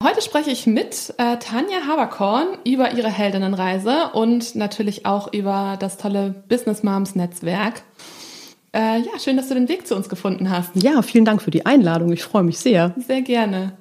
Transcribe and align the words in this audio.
Heute 0.00 0.22
spreche 0.22 0.52
ich 0.52 0.64
mit 0.68 1.12
äh, 1.18 1.38
Tanja 1.38 1.88
Haberkorn 1.88 2.58
über 2.64 2.92
ihre 2.92 3.08
Heldinnenreise 3.08 4.10
und 4.12 4.54
natürlich 4.54 5.06
auch 5.06 5.32
über 5.32 5.76
das 5.80 5.96
tolle 5.96 6.36
Business 6.48 6.84
Moms 6.84 7.16
Netzwerk. 7.16 7.82
Äh, 8.72 9.00
ja, 9.00 9.18
schön, 9.18 9.36
dass 9.36 9.48
du 9.48 9.54
den 9.54 9.68
Weg 9.68 9.88
zu 9.88 9.96
uns 9.96 10.08
gefunden 10.08 10.50
hast. 10.50 10.70
Ja, 10.80 11.02
vielen 11.02 11.24
Dank 11.24 11.42
für 11.42 11.50
die 11.50 11.66
Einladung. 11.66 12.12
Ich 12.12 12.22
freue 12.22 12.44
mich 12.44 12.60
sehr. 12.60 12.94
Sehr 12.96 13.22
gerne. 13.22 13.72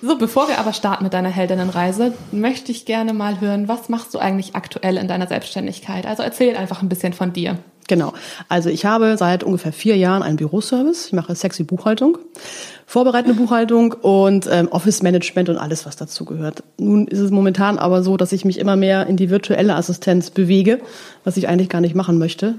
So, 0.00 0.18
bevor 0.18 0.48
wir 0.48 0.58
aber 0.58 0.72
starten 0.72 1.04
mit 1.04 1.14
deiner 1.14 1.28
Heldinnenreise, 1.28 2.12
möchte 2.32 2.72
ich 2.72 2.84
gerne 2.84 3.12
mal 3.12 3.40
hören, 3.40 3.68
was 3.68 3.88
machst 3.88 4.12
du 4.14 4.18
eigentlich 4.18 4.56
aktuell 4.56 4.96
in 4.96 5.06
deiner 5.06 5.28
Selbstständigkeit? 5.28 6.06
Also 6.06 6.24
erzähl 6.24 6.56
einfach 6.56 6.82
ein 6.82 6.88
bisschen 6.88 7.12
von 7.12 7.32
dir. 7.32 7.58
Genau. 7.88 8.12
Also 8.48 8.68
ich 8.68 8.84
habe 8.84 9.16
seit 9.16 9.42
ungefähr 9.44 9.72
vier 9.72 9.96
Jahren 9.96 10.22
einen 10.22 10.36
Büroservice. 10.36 11.06
Ich 11.06 11.12
mache 11.12 11.34
sexy 11.34 11.64
Buchhaltung, 11.64 12.18
vorbereitende 12.86 13.36
Buchhaltung 13.36 13.92
und 13.92 14.48
ähm, 14.50 14.68
Office 14.70 15.02
Management 15.02 15.48
und 15.48 15.58
alles, 15.58 15.84
was 15.84 15.96
dazu 15.96 16.24
gehört. 16.24 16.62
Nun 16.78 17.08
ist 17.08 17.18
es 17.18 17.30
momentan 17.30 17.78
aber 17.78 18.02
so, 18.02 18.16
dass 18.16 18.32
ich 18.32 18.44
mich 18.44 18.58
immer 18.58 18.76
mehr 18.76 19.06
in 19.06 19.16
die 19.16 19.30
virtuelle 19.30 19.74
Assistenz 19.74 20.30
bewege, 20.30 20.80
was 21.24 21.36
ich 21.36 21.48
eigentlich 21.48 21.68
gar 21.68 21.80
nicht 21.80 21.94
machen 21.94 22.18
möchte, 22.18 22.54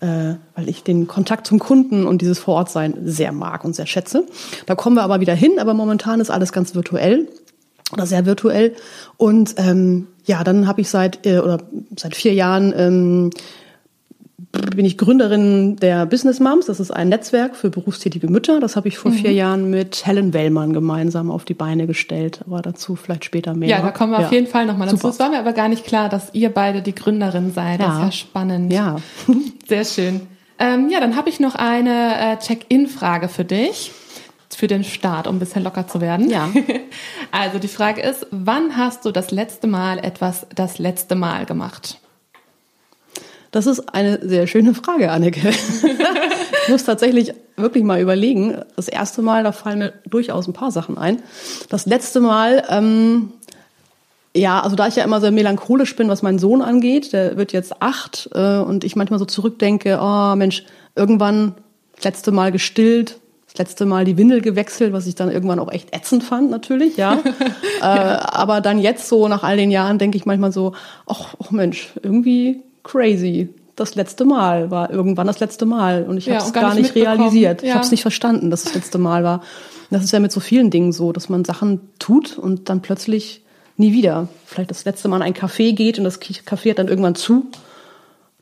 äh, 0.00 0.34
weil 0.54 0.68
ich 0.68 0.82
den 0.82 1.06
Kontakt 1.06 1.46
zum 1.46 1.58
Kunden 1.58 2.06
und 2.06 2.22
dieses 2.22 2.38
Vorortsein 2.38 2.94
sehr 3.04 3.32
mag 3.32 3.64
und 3.64 3.76
sehr 3.76 3.86
schätze. 3.86 4.24
Da 4.66 4.74
kommen 4.74 4.96
wir 4.96 5.02
aber 5.02 5.20
wieder 5.20 5.34
hin, 5.34 5.58
aber 5.58 5.74
momentan 5.74 6.20
ist 6.20 6.30
alles 6.30 6.52
ganz 6.52 6.74
virtuell 6.74 7.28
oder 7.92 8.06
sehr 8.06 8.24
virtuell. 8.24 8.74
Und 9.16 9.54
ähm, 9.58 10.08
ja, 10.24 10.42
dann 10.44 10.66
habe 10.66 10.80
ich 10.80 10.88
seit 10.88 11.26
äh, 11.26 11.40
oder 11.40 11.58
seit 11.96 12.16
vier 12.16 12.32
Jahren 12.32 12.72
ähm, 12.76 13.30
bin 14.76 14.84
ich 14.84 14.98
Gründerin 14.98 15.76
der 15.76 16.06
Business 16.06 16.40
Moms. 16.40 16.66
Das 16.66 16.80
ist 16.80 16.90
ein 16.90 17.08
Netzwerk 17.08 17.56
für 17.56 17.70
berufstätige 17.70 18.28
Mütter. 18.28 18.60
Das 18.60 18.76
habe 18.76 18.88
ich 18.88 18.98
vor 18.98 19.10
mhm. 19.10 19.16
vier 19.16 19.32
Jahren 19.32 19.70
mit 19.70 20.06
Helen 20.06 20.32
Wellmann 20.32 20.72
gemeinsam 20.72 21.30
auf 21.30 21.44
die 21.44 21.54
Beine 21.54 21.86
gestellt. 21.86 22.40
Aber 22.46 22.62
dazu 22.62 22.96
vielleicht 22.96 23.24
später 23.24 23.54
mehr. 23.54 23.68
Ja, 23.68 23.82
da 23.82 23.90
kommen 23.90 24.12
wir 24.12 24.20
ja. 24.20 24.26
auf 24.26 24.32
jeden 24.32 24.46
Fall 24.46 24.66
nochmal 24.66 24.88
dazu. 24.88 25.08
Es 25.08 25.18
war 25.18 25.30
mir 25.30 25.38
aber 25.38 25.52
gar 25.52 25.68
nicht 25.68 25.84
klar, 25.84 26.08
dass 26.08 26.34
ihr 26.34 26.50
beide 26.50 26.82
die 26.82 26.94
Gründerin 26.94 27.52
seid. 27.52 27.80
Das 27.80 27.86
ja. 27.86 27.98
ist 27.98 28.04
ja 28.04 28.12
spannend. 28.12 28.72
Ja. 28.72 28.96
Sehr 29.68 29.84
schön. 29.84 30.22
Ähm, 30.58 30.88
ja, 30.90 31.00
dann 31.00 31.16
habe 31.16 31.28
ich 31.28 31.40
noch 31.40 31.54
eine 31.54 32.34
äh, 32.34 32.38
Check-in-Frage 32.38 33.28
für 33.28 33.44
dich. 33.44 33.92
Für 34.54 34.66
den 34.66 34.84
Start, 34.84 35.26
um 35.26 35.36
ein 35.36 35.38
bisschen 35.38 35.64
locker 35.64 35.86
zu 35.86 36.00
werden. 36.00 36.30
Ja. 36.30 36.48
Also 37.34 37.58
die 37.58 37.68
Frage 37.68 38.02
ist, 38.02 38.26
wann 38.30 38.76
hast 38.76 39.06
du 39.06 39.10
das 39.10 39.30
letzte 39.30 39.66
Mal 39.66 39.98
etwas 39.98 40.46
das 40.54 40.78
letzte 40.78 41.14
Mal 41.14 41.46
gemacht? 41.46 41.98
Das 43.52 43.66
ist 43.66 43.94
eine 43.94 44.18
sehr 44.26 44.46
schöne 44.46 44.74
Frage, 44.74 45.10
Anneke. 45.10 45.50
ich 46.64 46.68
muss 46.68 46.84
tatsächlich 46.84 47.34
wirklich 47.56 47.84
mal 47.84 48.00
überlegen. 48.00 48.56
Das 48.76 48.88
erste 48.88 49.20
Mal, 49.20 49.44
da 49.44 49.52
fallen 49.52 49.78
mir 49.78 49.92
durchaus 50.06 50.48
ein 50.48 50.54
paar 50.54 50.70
Sachen 50.70 50.96
ein. 50.96 51.22
Das 51.68 51.84
letzte 51.84 52.20
Mal, 52.20 52.64
ähm, 52.70 53.34
ja, 54.34 54.60
also 54.60 54.74
da 54.74 54.88
ich 54.88 54.96
ja 54.96 55.04
immer 55.04 55.20
sehr 55.20 55.32
melancholisch 55.32 55.94
bin, 55.96 56.08
was 56.08 56.22
meinen 56.22 56.38
Sohn 56.38 56.62
angeht, 56.62 57.12
der 57.12 57.36
wird 57.36 57.52
jetzt 57.52 57.82
acht 57.82 58.30
äh, 58.32 58.56
und 58.56 58.84
ich 58.84 58.96
manchmal 58.96 59.18
so 59.18 59.26
zurückdenke, 59.26 59.98
oh 60.00 60.34
Mensch, 60.34 60.64
irgendwann 60.96 61.54
das 61.96 62.04
letzte 62.04 62.32
Mal 62.32 62.52
gestillt, 62.52 63.18
das 63.48 63.58
letzte 63.58 63.84
Mal 63.84 64.06
die 64.06 64.16
Windel 64.16 64.40
gewechselt, 64.40 64.94
was 64.94 65.06
ich 65.06 65.14
dann 65.14 65.30
irgendwann 65.30 65.58
auch 65.58 65.70
echt 65.70 65.94
ätzend 65.94 66.24
fand, 66.24 66.50
natürlich, 66.50 66.96
ja. 66.96 67.18
äh, 67.82 67.84
aber 67.84 68.62
dann 68.62 68.78
jetzt 68.78 69.08
so 69.08 69.28
nach 69.28 69.42
all 69.42 69.58
den 69.58 69.70
Jahren 69.70 69.98
denke 69.98 70.16
ich 70.16 70.24
manchmal 70.24 70.52
so, 70.52 70.72
ach, 71.06 71.34
oh 71.38 71.48
Mensch, 71.50 71.90
irgendwie 72.02 72.62
crazy. 72.82 73.48
Das 73.76 73.94
letzte 73.94 74.24
Mal 74.24 74.70
war 74.70 74.90
irgendwann 74.90 75.26
das 75.26 75.40
letzte 75.40 75.64
Mal 75.64 76.04
und 76.04 76.18
ich 76.18 76.28
habe 76.28 76.44
es 76.44 76.52
gar, 76.52 76.64
gar, 76.64 76.74
nicht 76.74 76.94
realisiert. 76.94 77.62
Ja. 77.62 77.68
Ich 77.68 77.74
habe 77.74 77.84
es 77.84 77.90
nicht 77.90 78.02
verstanden, 78.02 78.50
dass 78.50 78.60
es 78.60 78.64
das 78.66 78.74
letzte 78.74 78.98
Mal 78.98 79.24
war. 79.24 79.42
Das 79.90 80.04
ist 80.04 80.12
ja 80.12 80.20
mit 80.20 80.32
so 80.32 80.40
vielen 80.40 80.70
Dingen 80.70 80.92
so, 80.92 81.12
dass 81.12 81.28
man 81.28 81.44
Sachen 81.44 81.80
tut 81.98 82.38
und 82.38 82.68
dann 82.68 82.82
plötzlich 82.82 83.42
nie 83.76 83.92
wieder. 83.92 84.28
Vielleicht 84.46 84.70
das 84.70 84.84
letzte 84.84 85.08
Mal 85.08 85.16
in 85.16 85.22
ein 85.22 85.34
Café 85.34 85.74
geht 85.74 85.98
und 85.98 86.04
das 86.04 86.20
Café 86.20 86.70
hat 86.70 86.78
dann 86.78 86.88
irgendwann 86.88 87.14
zu. 87.14 87.46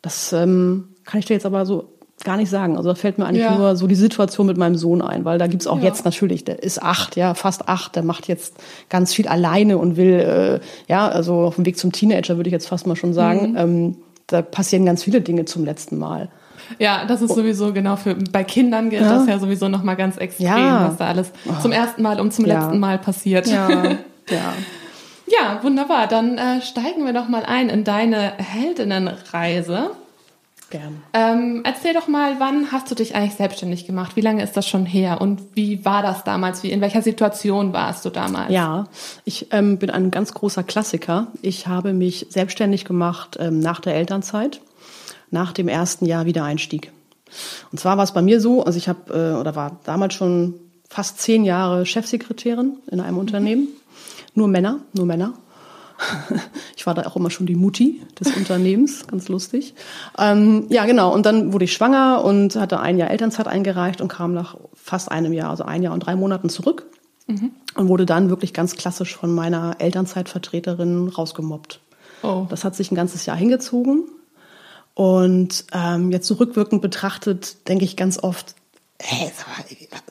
Das 0.02 0.32
ähm, 0.32 0.88
kann 1.04 1.20
ich 1.20 1.26
dir 1.26 1.34
jetzt 1.34 1.46
aber 1.46 1.66
so 1.66 1.88
gar 2.24 2.36
nicht 2.36 2.50
sagen. 2.50 2.76
Also 2.76 2.90
da 2.90 2.94
fällt 2.94 3.18
mir 3.18 3.26
eigentlich 3.26 3.44
ja. 3.44 3.56
nur 3.56 3.76
so 3.76 3.86
die 3.86 3.94
Situation 3.94 4.46
mit 4.46 4.56
meinem 4.56 4.76
Sohn 4.76 5.02
ein, 5.02 5.24
weil 5.24 5.38
da 5.38 5.46
gibt's 5.46 5.66
auch 5.66 5.78
ja. 5.78 5.84
jetzt 5.84 6.04
natürlich, 6.04 6.44
der 6.44 6.62
ist 6.62 6.82
acht, 6.82 7.16
ja, 7.16 7.34
fast 7.34 7.68
acht, 7.68 7.96
der 7.96 8.02
macht 8.02 8.28
jetzt 8.28 8.56
ganz 8.88 9.14
viel 9.14 9.26
alleine 9.26 9.78
und 9.78 9.96
will, 9.96 10.60
äh, 10.60 10.60
ja, 10.88 11.08
also 11.08 11.34
auf 11.40 11.54
dem 11.56 11.66
Weg 11.66 11.78
zum 11.78 11.92
Teenager 11.92 12.36
würde 12.36 12.48
ich 12.48 12.52
jetzt 12.52 12.68
fast 12.68 12.86
mal 12.86 12.96
schon 12.96 13.14
sagen. 13.14 13.52
Mhm. 13.52 13.56
Ähm, 13.56 13.96
da 14.32 14.42
passieren 14.42 14.84
ganz 14.86 15.04
viele 15.04 15.20
Dinge 15.20 15.44
zum 15.44 15.64
letzten 15.64 15.98
Mal. 15.98 16.28
Ja, 16.78 17.04
das 17.04 17.22
ist 17.22 17.34
sowieso 17.34 17.72
genau 17.72 17.96
für 17.96 18.14
bei 18.14 18.44
Kindern 18.44 18.90
gilt 18.90 19.02
ja. 19.02 19.14
das 19.14 19.26
ja 19.26 19.38
sowieso 19.38 19.68
noch 19.68 19.82
mal 19.82 19.96
ganz 19.96 20.16
extrem, 20.16 20.46
ja. 20.46 20.88
was 20.88 20.98
da 20.98 21.06
alles 21.08 21.32
oh. 21.46 21.60
zum 21.60 21.72
ersten 21.72 22.02
Mal 22.02 22.20
und 22.20 22.32
zum 22.32 22.46
ja. 22.46 22.60
letzten 22.60 22.78
Mal 22.78 22.98
passiert. 22.98 23.46
Ja, 23.48 23.68
ja. 24.28 24.52
ja 25.26 25.60
wunderbar. 25.62 26.06
Dann 26.06 26.38
äh, 26.38 26.62
steigen 26.62 27.04
wir 27.04 27.12
doch 27.12 27.28
mal 27.28 27.44
ein 27.44 27.68
in 27.68 27.84
deine 27.84 28.34
Heldinnenreise. 28.36 29.90
Gern. 30.70 31.02
Ähm, 31.12 31.62
erzähl 31.64 31.94
doch 31.94 32.06
mal, 32.06 32.38
wann 32.38 32.70
hast 32.70 32.88
du 32.88 32.94
dich 32.94 33.16
eigentlich 33.16 33.34
selbstständig 33.34 33.86
gemacht? 33.86 34.14
Wie 34.14 34.20
lange 34.20 34.44
ist 34.44 34.56
das 34.56 34.68
schon 34.68 34.86
her? 34.86 35.20
Und 35.20 35.40
wie 35.54 35.84
war 35.84 36.00
das 36.00 36.22
damals? 36.22 36.62
Wie, 36.62 36.70
in 36.70 36.80
welcher 36.80 37.02
Situation 37.02 37.72
warst 37.72 38.04
du 38.04 38.10
damals? 38.10 38.52
Ja, 38.52 38.86
ich 39.24 39.48
ähm, 39.50 39.78
bin 39.78 39.90
ein 39.90 40.12
ganz 40.12 40.32
großer 40.32 40.62
Klassiker. 40.62 41.26
Ich 41.42 41.66
habe 41.66 41.92
mich 41.92 42.26
selbstständig 42.30 42.84
gemacht 42.84 43.36
ähm, 43.40 43.58
nach 43.58 43.80
der 43.80 43.96
Elternzeit, 43.96 44.60
nach 45.32 45.52
dem 45.52 45.66
ersten 45.66 46.06
Jahr 46.06 46.24
Wiedereinstieg. 46.24 46.92
Und 47.72 47.78
zwar 47.78 47.96
war 47.96 48.04
es 48.04 48.12
bei 48.12 48.22
mir 48.22 48.40
so, 48.40 48.62
also 48.62 48.78
ich 48.78 48.88
habe 48.88 49.12
äh, 49.12 49.40
oder 49.40 49.56
war 49.56 49.80
damals 49.84 50.14
schon 50.14 50.54
fast 50.88 51.20
zehn 51.20 51.44
Jahre 51.44 51.84
Chefsekretärin 51.84 52.76
in 52.88 53.00
einem 53.00 53.18
Unternehmen. 53.18 53.68
Nur 54.34 54.46
Männer, 54.46 54.78
nur 54.92 55.06
Männer. 55.06 55.34
Ich 56.80 56.86
war 56.86 56.94
da 56.94 57.02
auch 57.02 57.14
immer 57.14 57.28
schon 57.28 57.44
die 57.44 57.56
Mutti 57.56 58.00
des 58.18 58.34
Unternehmens, 58.36 59.06
ganz 59.06 59.28
lustig. 59.28 59.74
Ähm, 60.16 60.64
ja, 60.70 60.86
genau. 60.86 61.12
Und 61.12 61.26
dann 61.26 61.52
wurde 61.52 61.66
ich 61.66 61.74
schwanger 61.74 62.24
und 62.24 62.56
hatte 62.56 62.80
ein 62.80 62.96
Jahr 62.96 63.10
Elternzeit 63.10 63.46
eingereicht 63.46 64.00
und 64.00 64.08
kam 64.08 64.32
nach 64.32 64.56
fast 64.72 65.10
einem 65.10 65.34
Jahr, 65.34 65.50
also 65.50 65.62
ein 65.64 65.82
Jahr 65.82 65.92
und 65.92 66.00
drei 66.00 66.16
Monaten 66.16 66.48
zurück 66.48 66.86
mhm. 67.26 67.50
und 67.74 67.88
wurde 67.88 68.06
dann 68.06 68.30
wirklich 68.30 68.54
ganz 68.54 68.76
klassisch 68.76 69.14
von 69.14 69.30
meiner 69.30 69.76
Elternzeitvertreterin 69.78 71.08
rausgemobbt. 71.08 71.80
Oh. 72.22 72.46
Das 72.48 72.64
hat 72.64 72.74
sich 72.74 72.90
ein 72.90 72.94
ganzes 72.94 73.26
Jahr 73.26 73.36
hingezogen. 73.36 74.04
Und 74.94 75.66
ähm, 75.72 76.10
jetzt 76.10 76.26
zurückwirkend 76.28 76.80
betrachtet, 76.80 77.68
denke 77.68 77.84
ich 77.84 77.94
ganz 77.94 78.18
oft, 78.22 78.54
hey, 79.02 79.32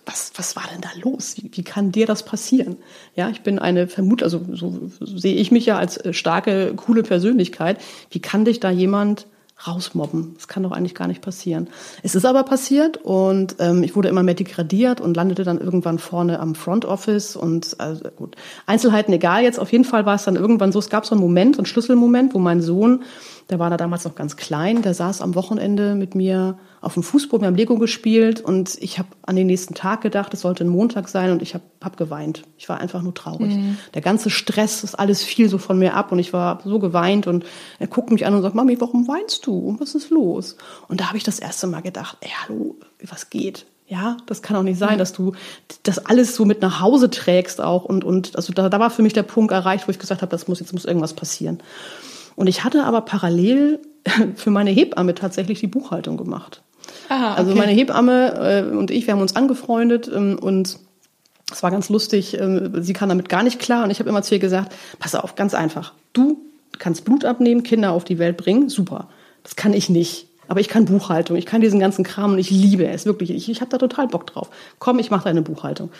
was, 0.05 0.31
was 0.35 0.55
war 0.55 0.63
denn 0.71 0.81
da 0.81 0.89
los? 1.01 1.35
Wie, 1.37 1.49
wie 1.53 1.63
kann 1.63 1.91
dir 1.91 2.05
das 2.05 2.23
passieren? 2.23 2.77
Ja, 3.15 3.29
ich 3.29 3.41
bin 3.41 3.59
eine 3.59 3.87
Vermutung, 3.87 4.25
also 4.25 4.45
so 4.49 5.17
sehe 5.17 5.35
ich 5.35 5.51
mich 5.51 5.65
ja 5.65 5.77
als 5.77 5.97
äh, 5.97 6.13
starke, 6.13 6.73
coole 6.75 7.03
Persönlichkeit. 7.03 7.79
Wie 8.09 8.19
kann 8.19 8.45
dich 8.45 8.59
da 8.59 8.71
jemand 8.71 9.27
rausmobben? 9.65 10.33
Das 10.35 10.47
kann 10.47 10.63
doch 10.63 10.71
eigentlich 10.71 10.95
gar 10.95 11.07
nicht 11.07 11.21
passieren. 11.21 11.69
Es 12.03 12.15
ist 12.15 12.25
aber 12.25 12.43
passiert 12.43 12.97
und 12.97 13.55
ähm, 13.59 13.83
ich 13.83 13.95
wurde 13.95 14.09
immer 14.09 14.23
mehr 14.23 14.33
degradiert 14.33 15.01
und 15.01 15.15
landete 15.15 15.43
dann 15.43 15.59
irgendwann 15.59 15.99
vorne 15.99 16.39
am 16.39 16.55
Front 16.55 16.85
Office 16.85 17.35
und 17.35 17.79
also 17.79 18.09
gut, 18.15 18.35
Einzelheiten 18.65 19.13
egal 19.13 19.43
jetzt. 19.43 19.59
Auf 19.59 19.71
jeden 19.71 19.85
Fall 19.85 20.05
war 20.05 20.15
es 20.15 20.23
dann 20.23 20.35
irgendwann 20.35 20.71
so, 20.71 20.79
es 20.79 20.89
gab 20.89 21.05
so 21.05 21.15
einen 21.15 21.21
Moment, 21.21 21.55
so 21.55 21.61
einen 21.61 21.65
Schlüsselmoment, 21.65 22.33
wo 22.33 22.39
mein 22.39 22.61
Sohn, 22.61 23.03
der 23.49 23.59
war 23.59 23.69
da 23.69 23.77
damals 23.77 24.05
noch 24.05 24.15
ganz 24.15 24.37
klein, 24.37 24.81
der 24.81 24.93
saß 24.93 25.21
am 25.21 25.35
Wochenende 25.35 25.95
mit 25.95 26.15
mir 26.15 26.57
auf 26.81 26.93
dem 26.93 27.03
Fußboden, 27.03 27.41
wir 27.41 27.47
haben 27.47 27.55
Lego 27.55 27.77
gespielt 27.77 28.41
und 28.41 28.77
ich 28.79 28.99
habe 28.99 29.09
an 29.23 29.35
den 29.35 29.47
nächsten 29.47 29.73
Tag 29.73 30.01
gedacht, 30.01 30.33
es 30.33 30.41
sollte 30.41 30.63
ein 30.63 30.69
Montag 30.69 31.09
sein 31.09 31.31
und 31.31 31.41
ich 31.41 31.53
habe 31.53 31.63
hab 31.81 31.97
geweint. 31.97 32.43
Ich 32.57 32.67
war 32.67 32.79
einfach 32.79 33.01
nur 33.01 33.13
traurig. 33.13 33.55
Mhm. 33.55 33.77
Der 33.93 34.01
ganze 34.01 34.29
Stress, 34.29 34.81
das 34.81 34.95
alles 34.95 35.23
fiel 35.23 35.47
so 35.47 35.57
von 35.57 35.79
mir 35.79 35.93
ab 35.93 36.11
und 36.11 36.19
ich 36.19 36.33
war 36.33 36.59
so 36.65 36.79
geweint 36.79 37.25
und 37.25 37.45
er 37.79 37.87
guckt 37.87 38.11
mich 38.11 38.25
an 38.25 38.33
und 38.33 38.41
sagt, 38.41 38.55
Mami, 38.55 38.79
warum 38.81 39.07
weinst 39.07 39.45
du? 39.47 39.77
Was 39.79 39.95
ist 39.95 40.09
los? 40.09 40.57
Und 40.87 40.99
da 40.99 41.07
habe 41.07 41.17
ich 41.17 41.23
das 41.23 41.39
erste 41.39 41.67
Mal 41.67 41.81
gedacht, 41.81 42.17
ey, 42.21 42.31
hallo, 42.43 42.75
was 43.07 43.29
geht? 43.29 43.65
Ja, 43.87 44.17
das 44.27 44.43
kann 44.43 44.55
auch 44.55 44.63
nicht 44.63 44.77
sein, 44.77 44.99
dass 44.99 45.13
du 45.13 45.31
das 45.81 46.05
alles 46.05 46.35
so 46.35 46.45
mit 46.45 46.61
nach 46.61 46.79
Hause 46.79 47.09
trägst 47.09 47.59
auch 47.59 47.85
und 47.85 48.03
und 48.03 48.35
also 48.35 48.53
da, 48.53 48.69
da 48.69 48.79
war 48.79 48.91
für 48.91 49.01
mich 49.01 49.13
der 49.13 49.23
Punkt 49.23 49.51
erreicht, 49.51 49.87
wo 49.87 49.91
ich 49.91 49.97
gesagt 49.97 50.21
habe, 50.21 50.29
das 50.29 50.47
muss 50.47 50.59
jetzt 50.59 50.73
muss 50.73 50.85
irgendwas 50.85 51.13
passieren. 51.13 51.59
Und 52.35 52.45
ich 52.47 52.63
hatte 52.63 52.83
aber 52.83 53.01
parallel 53.01 53.79
für 54.35 54.51
meine 54.51 54.69
Hebamme 54.69 55.15
tatsächlich 55.15 55.59
die 55.59 55.67
Buchhaltung 55.67 56.17
gemacht. 56.17 56.61
Aha, 57.09 57.33
also 57.33 57.33
okay. 57.33 57.39
Also 57.39 57.55
meine 57.55 57.71
Hebamme 57.71 58.65
äh, 58.69 58.75
und 58.75 58.91
ich, 58.91 59.07
wir 59.07 59.13
haben 59.13 59.21
uns 59.21 59.35
angefreundet 59.35 60.09
ähm, 60.13 60.37
und 60.39 60.77
Es 61.51 61.63
war 61.63 61.71
ganz 61.71 61.89
lustig. 61.89 62.39
ähm, 62.39 62.81
Sie 62.83 62.93
kam 62.93 63.09
damit 63.09 63.29
gar 63.29 63.43
nicht 63.43 63.59
klar 63.59 63.83
und 63.83 63.91
ich 63.91 63.99
habe 63.99 64.09
immer 64.09 64.21
zu 64.23 64.35
ihr 64.35 64.39
gesagt: 64.39 64.73
Pass 64.99 65.15
auf, 65.15 65.35
ganz 65.35 65.53
einfach. 65.53 65.93
Du 66.13 66.37
kannst 66.77 67.05
Blut 67.05 67.25
abnehmen, 67.25 67.63
Kinder 67.63 67.91
auf 67.91 68.03
die 68.03 68.19
Welt 68.19 68.37
bringen, 68.37 68.69
super. 68.69 69.09
Das 69.43 69.55
kann 69.55 69.73
ich 69.73 69.89
nicht. 69.89 70.27
Aber 70.47 70.59
ich 70.61 70.67
kann 70.67 70.85
Buchhaltung, 70.85 71.37
ich 71.37 71.45
kann 71.45 71.61
diesen 71.61 71.79
ganzen 71.79 72.03
Kram 72.03 72.31
und 72.31 72.39
ich 72.39 72.49
liebe 72.49 72.87
es 72.87 73.05
wirklich. 73.05 73.29
Ich, 73.29 73.49
ich 73.51 73.61
habe 73.61 73.69
da 73.69 73.77
total 73.77 74.07
Bock 74.07 74.25
drauf. 74.25 74.49
Komm, 74.79 74.97
ich 74.97 75.11
mache 75.11 75.25
deine 75.25 75.43
Buchhaltung. 75.43 75.91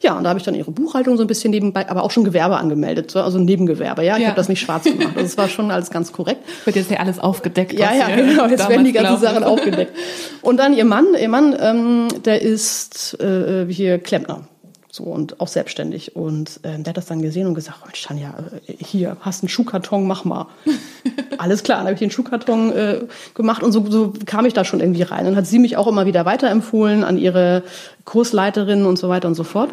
Ja, 0.00 0.16
und 0.16 0.22
da 0.22 0.28
habe 0.30 0.38
ich 0.38 0.44
dann 0.44 0.54
ihre 0.54 0.70
Buchhaltung 0.70 1.16
so 1.16 1.24
ein 1.24 1.26
bisschen 1.26 1.50
nebenbei, 1.50 1.88
aber 1.90 2.04
auch 2.04 2.12
schon 2.12 2.22
Gewerbe 2.22 2.56
angemeldet, 2.56 3.10
so, 3.10 3.20
also 3.20 3.40
Nebengewerbe. 3.40 4.04
Ja, 4.04 4.14
ich 4.16 4.22
Ja. 4.22 4.28
habe 4.28 4.36
das 4.36 4.48
nicht 4.48 4.60
schwarz 4.60 4.84
gemacht. 4.84 5.14
Also 5.16 5.26
es 5.26 5.36
war 5.36 5.48
schon 5.48 5.72
alles 5.72 5.90
ganz 5.90 6.12
korrekt. 6.12 6.40
Wird 6.66 6.76
jetzt 6.76 6.88
ja 6.92 6.98
alles 7.00 7.18
aufgedeckt. 7.18 7.72
Ja, 7.72 7.92
ja, 7.94 8.14
genau. 8.14 8.46
Jetzt 8.46 8.68
werden 8.68 8.84
die 8.84 8.92
ganzen 8.92 9.20
Sachen 9.20 9.42
aufgedeckt. 9.42 9.92
Und 10.40 10.58
dann 10.58 10.72
ihr 10.72 10.84
Mann, 10.84 11.06
ihr 11.20 11.28
Mann, 11.28 11.56
ähm, 11.58 12.06
der 12.24 12.42
ist 12.42 13.18
äh, 13.20 13.66
hier 13.68 13.98
Klempner. 13.98 14.46
So, 14.96 15.04
und 15.04 15.42
auch 15.42 15.48
selbstständig. 15.48 16.16
Und 16.16 16.58
ähm, 16.62 16.82
der 16.82 16.92
hat 16.92 16.96
das 16.96 17.04
dann 17.04 17.20
gesehen 17.20 17.46
und 17.46 17.54
gesagt, 17.54 17.84
Mensch, 17.84 18.02
Tanja, 18.02 18.32
äh, 18.66 18.72
hier, 18.78 19.18
hast 19.20 19.42
einen 19.42 19.50
Schuhkarton, 19.50 20.06
mach 20.06 20.24
mal. 20.24 20.46
Alles 21.38 21.62
klar, 21.62 21.76
dann 21.76 21.88
habe 21.88 21.92
ich 21.92 21.98
den 21.98 22.10
Schuhkarton 22.10 22.72
äh, 22.72 23.00
gemacht 23.34 23.62
und 23.62 23.72
so, 23.72 23.84
so 23.90 24.14
kam 24.24 24.46
ich 24.46 24.54
da 24.54 24.64
schon 24.64 24.80
irgendwie 24.80 25.02
rein. 25.02 25.26
Dann 25.26 25.36
hat 25.36 25.46
sie 25.46 25.58
mich 25.58 25.76
auch 25.76 25.86
immer 25.86 26.06
wieder 26.06 26.24
weiterempfohlen 26.24 27.04
an 27.04 27.18
ihre 27.18 27.62
Kursleiterin 28.06 28.86
und 28.86 28.98
so 28.98 29.10
weiter 29.10 29.28
und 29.28 29.34
so 29.34 29.44
fort. 29.44 29.68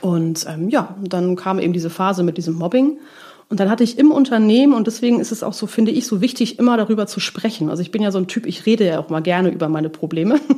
Und 0.00 0.44
ähm, 0.48 0.70
ja, 0.70 0.96
dann 1.00 1.36
kam 1.36 1.60
eben 1.60 1.72
diese 1.72 1.88
Phase 1.88 2.24
mit 2.24 2.36
diesem 2.36 2.54
Mobbing. 2.54 2.98
Und 3.48 3.60
dann 3.60 3.70
hatte 3.70 3.84
ich 3.84 3.98
im 3.98 4.10
Unternehmen, 4.10 4.72
und 4.72 4.88
deswegen 4.88 5.20
ist 5.20 5.30
es 5.30 5.44
auch 5.44 5.52
so, 5.52 5.68
finde 5.68 5.92
ich, 5.92 6.06
so 6.06 6.20
wichtig, 6.20 6.58
immer 6.58 6.76
darüber 6.76 7.06
zu 7.06 7.20
sprechen. 7.20 7.70
Also 7.70 7.80
ich 7.80 7.92
bin 7.92 8.02
ja 8.02 8.10
so 8.10 8.18
ein 8.18 8.26
Typ, 8.26 8.44
ich 8.44 8.66
rede 8.66 8.84
ja 8.84 8.98
auch 8.98 9.08
mal 9.08 9.22
gerne 9.22 9.50
über 9.50 9.68
meine 9.68 9.88
Probleme. 9.88 10.40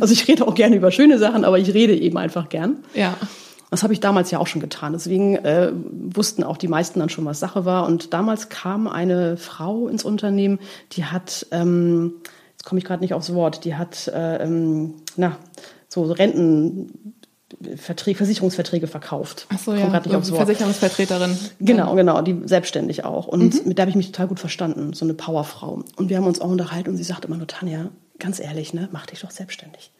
Also 0.00 0.12
ich 0.12 0.28
rede 0.28 0.46
auch 0.46 0.54
gerne 0.54 0.76
über 0.76 0.92
schöne 0.92 1.18
Sachen, 1.18 1.44
aber 1.44 1.58
ich 1.58 1.72
rede 1.74 1.96
eben 1.96 2.16
einfach 2.16 2.48
gern. 2.48 2.76
Ja. 2.94 3.16
Das 3.70 3.82
habe 3.82 3.92
ich 3.92 3.98
damals 3.98 4.30
ja 4.30 4.38
auch 4.38 4.46
schon 4.46 4.60
getan. 4.60 4.92
Deswegen 4.92 5.36
äh, 5.36 5.72
wussten 5.72 6.44
auch 6.44 6.58
die 6.58 6.68
meisten 6.68 7.00
dann 7.00 7.08
schon, 7.08 7.24
was 7.24 7.40
Sache 7.40 7.64
war. 7.64 7.86
Und 7.86 8.12
damals 8.12 8.50
kam 8.50 8.86
eine 8.86 9.36
Frau 9.36 9.88
ins 9.88 10.04
Unternehmen, 10.04 10.60
die 10.92 11.06
hat, 11.06 11.46
ähm, 11.50 12.14
jetzt 12.52 12.66
komme 12.66 12.78
ich 12.78 12.84
gerade 12.84 13.02
nicht 13.02 13.14
aufs 13.14 13.32
Wort, 13.32 13.64
die 13.64 13.74
hat, 13.74 14.06
äh, 14.08 14.44
ähm, 14.44 14.94
na, 15.16 15.38
so 15.88 16.12
Rentenverträge, 17.58 18.16
Versicherungsverträge 18.16 18.86
verkauft. 18.86 19.46
Ach 19.52 19.58
so, 19.58 19.74
ja. 19.74 19.88
nicht 19.88 20.14
aufs 20.14 20.30
Wort. 20.30 20.46
Versicherungsvertreterin. 20.46 21.36
Genau, 21.60 21.94
genau, 21.94 22.22
die 22.22 22.40
selbstständig 22.44 23.04
auch. 23.04 23.26
Und 23.26 23.66
mit 23.66 23.78
der 23.78 23.84
habe 23.84 23.90
ich 23.90 23.96
mich 23.96 24.06
total 24.06 24.28
gut 24.28 24.40
verstanden, 24.40 24.92
so 24.92 25.04
eine 25.04 25.14
Powerfrau. 25.14 25.82
Und 25.96 26.08
wir 26.08 26.16
haben 26.16 26.26
uns 26.26 26.40
auch 26.40 26.50
unterhalten 26.50 26.90
und 26.90 26.96
sie 26.96 27.02
sagte 27.02 27.28
immer 27.28 27.36
nur, 27.36 27.46
Tanja, 27.46 27.90
ganz 28.18 28.40
ehrlich, 28.40 28.74
ne, 28.74 28.88
mach 28.92 29.06
dich 29.06 29.20
doch 29.20 29.30
selbstständig. 29.30 29.90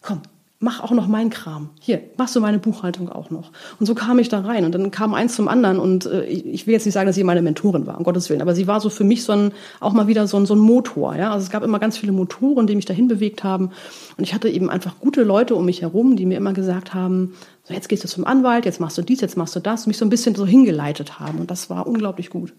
Komm, 0.00 0.22
mach 0.62 0.80
auch 0.80 0.92
noch 0.92 1.08
meinen 1.08 1.28
Kram. 1.28 1.70
Hier, 1.80 2.00
machst 2.16 2.36
du 2.36 2.40
meine 2.40 2.60
Buchhaltung 2.60 3.08
auch 3.08 3.30
noch. 3.30 3.50
Und 3.80 3.86
so 3.86 3.94
kam 3.94 4.20
ich 4.20 4.28
da 4.28 4.40
rein. 4.40 4.64
Und 4.64 4.72
dann 4.72 4.92
kam 4.92 5.12
eins 5.12 5.34
zum 5.34 5.48
anderen. 5.48 5.78
Und 5.80 6.06
äh, 6.06 6.24
ich, 6.24 6.66
will 6.66 6.72
jetzt 6.72 6.84
nicht 6.84 6.94
sagen, 6.94 7.08
dass 7.08 7.16
sie 7.16 7.24
meine 7.24 7.42
Mentorin 7.42 7.84
war, 7.86 7.98
um 7.98 8.04
Gottes 8.04 8.30
Willen. 8.30 8.40
Aber 8.40 8.54
sie 8.54 8.68
war 8.68 8.80
so 8.80 8.88
für 8.88 9.02
mich 9.02 9.24
so 9.24 9.32
ein, 9.32 9.52
auch 9.80 9.92
mal 9.92 10.06
wieder 10.06 10.26
so 10.28 10.36
ein, 10.36 10.46
so 10.46 10.54
ein 10.54 10.60
Motor. 10.60 11.16
Ja? 11.16 11.32
Also 11.32 11.44
es 11.44 11.50
gab 11.50 11.64
immer 11.64 11.80
ganz 11.80 11.98
viele 11.98 12.12
Motoren, 12.12 12.68
die 12.68 12.76
mich 12.76 12.84
dahin 12.84 13.08
bewegt 13.08 13.42
haben. 13.42 13.70
Und 14.16 14.22
ich 14.22 14.34
hatte 14.34 14.48
eben 14.48 14.70
einfach 14.70 15.00
gute 15.00 15.24
Leute 15.24 15.56
um 15.56 15.64
mich 15.64 15.82
herum, 15.82 16.14
die 16.14 16.26
mir 16.26 16.36
immer 16.36 16.52
gesagt 16.52 16.94
haben, 16.94 17.34
so 17.64 17.74
jetzt 17.74 17.88
gehst 17.88 18.04
du 18.04 18.08
zum 18.08 18.24
Anwalt, 18.24 18.64
jetzt 18.64 18.78
machst 18.78 18.96
du 18.96 19.02
dies, 19.02 19.20
jetzt 19.20 19.36
machst 19.36 19.56
du 19.56 19.60
das. 19.60 19.82
Und 19.82 19.88
mich 19.88 19.98
so 19.98 20.04
ein 20.04 20.10
bisschen 20.10 20.36
so 20.36 20.46
hingeleitet 20.46 21.18
haben. 21.18 21.40
Und 21.40 21.50
das 21.50 21.70
war 21.70 21.88
unglaublich 21.88 22.30
gut. 22.30 22.54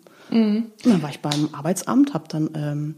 Und 0.83 0.91
dann 0.91 1.01
war 1.01 1.09
ich 1.09 1.21
beim 1.21 1.50
Arbeitsamt, 1.53 2.13
habe 2.13 2.25
dann 2.27 2.50
ähm, 2.53 2.95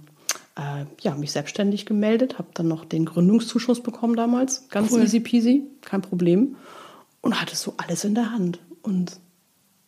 äh, 0.58 0.86
ja, 1.02 1.16
mich 1.16 1.32
selbstständig 1.32 1.86
gemeldet, 1.86 2.38
habe 2.38 2.50
dann 2.54 2.68
noch 2.68 2.86
den 2.86 3.06
Gründungszuschuss 3.06 3.82
bekommen 3.82 4.16
damals, 4.16 4.68
ganz 4.70 4.92
Cool. 4.92 5.04
easy 5.04 5.20
peasy, 5.20 5.64
kein 5.82 6.02
Problem 6.02 6.56
und 7.22 7.42
hatte 7.42 7.56
so 7.56 7.74
alles 7.78 8.04
in 8.06 8.16
der 8.16 8.32
Hand 8.32 8.60
und 8.82 9.20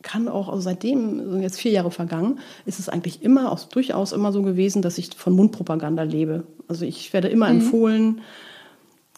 kann 0.04 0.28
auch, 0.28 0.48
also 0.50 0.62
seitdem, 0.62 1.31
sind 1.31 1.42
jetzt 1.42 1.60
vier 1.60 1.72
Jahre 1.72 1.92
vergangen, 1.92 2.40
ist 2.66 2.80
es 2.80 2.88
eigentlich 2.88 3.24
immer, 3.24 3.52
auch 3.52 3.64
durchaus 3.66 4.12
immer 4.12 4.31
so 4.31 4.42
gewesen, 4.42 4.81
dass 4.81 4.98
ich 4.98 5.16
von 5.16 5.34
Mundpropaganda 5.34 6.04
lebe. 6.04 6.44
Also 6.68 6.86
ich 6.86 7.12
werde 7.14 7.28
immer 7.28 7.50
empfohlen, 7.50 8.22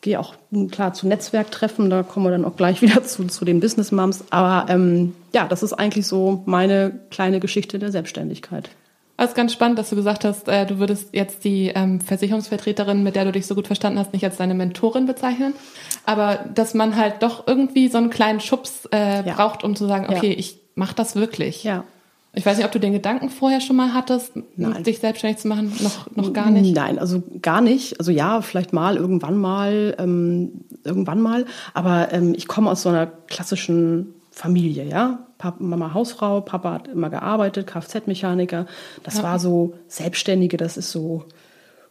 gehe 0.02 0.20
auch 0.20 0.36
m, 0.52 0.70
klar 0.70 0.94
zu 0.94 1.08
Netzwerktreffen, 1.08 1.90
da 1.90 2.04
kommen 2.04 2.26
wir 2.26 2.32
dann 2.32 2.46
auch 2.46 2.56
gleich 2.56 2.82
wieder 2.84 3.04
zu, 3.04 3.26
zu 3.26 3.46
den 3.46 3.60
Business 3.60 3.92
Moms. 3.92 4.24
Aber 4.30 4.72
ähm, 4.72 5.14
ja, 5.34 5.48
das 5.48 5.64
ist 5.64 5.74
eigentlich 5.74 6.08
so 6.08 6.44
meine 6.46 7.00
kleine 7.12 7.40
Geschichte 7.40 7.78
der 7.80 7.92
Selbstständigkeit. 7.92 8.70
Also 9.20 9.34
ganz 9.36 9.52
spannend, 9.52 9.78
dass 9.78 9.90
du 9.90 9.96
gesagt 9.98 10.24
hast, 10.24 10.48
äh, 10.48 10.66
du 10.66 10.80
würdest 10.80 11.10
jetzt 11.14 11.44
die 11.44 11.72
ähm, 11.76 12.00
Versicherungsvertreterin, 12.00 13.04
mit 13.04 13.16
der 13.16 13.26
du 13.26 13.32
dich 13.34 13.46
so 13.48 13.54
gut 13.56 13.68
verstanden 13.68 14.00
hast, 14.00 14.14
nicht 14.14 14.24
als 14.24 14.38
deine 14.38 14.54
Mentorin 14.54 15.06
bezeichnen, 15.06 15.54
aber 16.06 16.40
dass 16.56 16.74
man 16.74 16.96
halt 16.96 17.16
doch 17.22 17.46
irgendwie 17.46 17.90
so 17.90 17.98
einen 17.98 18.10
kleinen 18.10 18.40
Schubs 18.40 18.86
äh, 18.94 19.26
Ja. 19.28 19.34
braucht, 19.36 19.64
um 19.64 19.76
zu 19.76 19.88
sagen, 19.88 20.06
okay, 20.10 20.32
Ja. 20.32 20.40
ich 20.40 20.60
mache 20.76 20.96
das 20.96 21.16
wirklich. 21.16 21.64
Ja. 21.66 21.84
Ich 22.34 22.46
weiß 22.46 22.58
nicht, 22.58 22.66
ob 22.66 22.72
du 22.72 22.80
den 22.80 22.94
Gedanken 22.94 23.30
vorher 23.30 23.60
schon 23.60 23.76
mal 23.76 23.94
hattest, 23.94 24.34
Nein. 24.56 24.84
dich 24.84 25.00
selbstständig 25.00 25.40
zu 25.42 25.48
machen, 25.48 25.74
noch 25.82 26.16
noch 26.16 26.32
gar 26.32 26.50
nicht. 26.52 26.76
Nein, 26.76 26.98
also 27.00 27.22
gar 27.42 27.60
nicht. 27.60 28.00
Also 28.00 28.12
ja, 28.12 28.42
vielleicht 28.42 28.72
mal, 28.72 28.96
irgendwann 28.98 29.36
mal, 29.38 29.96
ähm, 30.00 30.62
irgendwann 30.84 31.22
mal. 31.22 31.46
Aber 31.74 32.14
ähm, 32.14 32.34
ich 32.38 32.48
komme 32.48 32.70
aus 32.70 32.84
so 32.84 32.90
einer 32.90 33.08
klassischen 33.08 34.14
Familie, 34.40 34.86
ja. 34.86 35.20
Papa, 35.38 35.58
Mama 35.62 35.94
Hausfrau, 35.94 36.40
Papa 36.40 36.72
hat 36.72 36.88
immer 36.88 37.10
gearbeitet, 37.10 37.68
Kfz-Mechaniker. 37.68 38.68
Das 39.04 39.22
war 39.22 39.38
so 39.38 39.74
Selbstständige, 39.90 40.56
das 40.56 40.78
ist 40.78 40.92
so, 40.92 41.26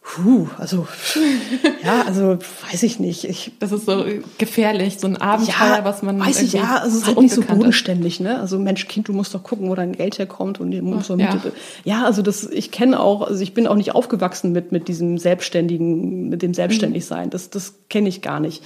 puh, 0.01 0.47
also 0.57 0.87
ja, 1.83 2.01
also 2.07 2.39
weiß 2.71 2.81
ich 2.81 2.99
nicht. 2.99 3.25
Ich, 3.25 3.51
Das 3.59 3.71
ist 3.71 3.85
so 3.85 4.03
gefährlich, 4.39 4.97
so 4.99 5.05
ein 5.05 5.17
Abenteuer, 5.17 5.81
was 5.83 6.01
man 6.01 6.19
weiß 6.19 6.41
ich, 6.41 6.53
ja, 6.53 6.77
also 6.77 6.87
es 6.87 6.93
ist 6.95 7.01
so 7.01 7.07
halt 7.07 7.19
nicht 7.19 7.35
so 7.35 7.41
bodenständig, 7.43 8.19
ne? 8.19 8.39
Also 8.39 8.57
Mensch, 8.57 8.87
Kind, 8.87 9.07
du 9.09 9.13
musst 9.13 9.35
doch 9.35 9.43
gucken, 9.43 9.69
wo 9.69 9.75
dein 9.75 9.91
Geld 9.93 10.17
herkommt 10.17 10.59
und 10.59 10.71
du 10.71 10.81
musst 10.81 11.11
doch 11.11 11.19
Ja. 11.19 11.35
mit, 11.35 11.53
ja, 11.83 12.03
also 12.03 12.23
das, 12.23 12.45
ich 12.49 12.71
kenne 12.71 12.99
auch, 12.99 13.21
also 13.27 13.43
ich 13.43 13.53
bin 13.53 13.67
auch 13.67 13.75
nicht 13.75 13.93
aufgewachsen 13.93 14.53
mit 14.53 14.71
mit 14.71 14.87
diesem 14.87 15.19
selbstständigen, 15.19 16.29
mit 16.29 16.41
dem 16.41 16.55
Selbstständigsein. 16.55 17.29
Das 17.29 17.51
das 17.51 17.75
kenne 17.89 18.09
ich 18.09 18.23
gar 18.23 18.39
nicht. 18.39 18.63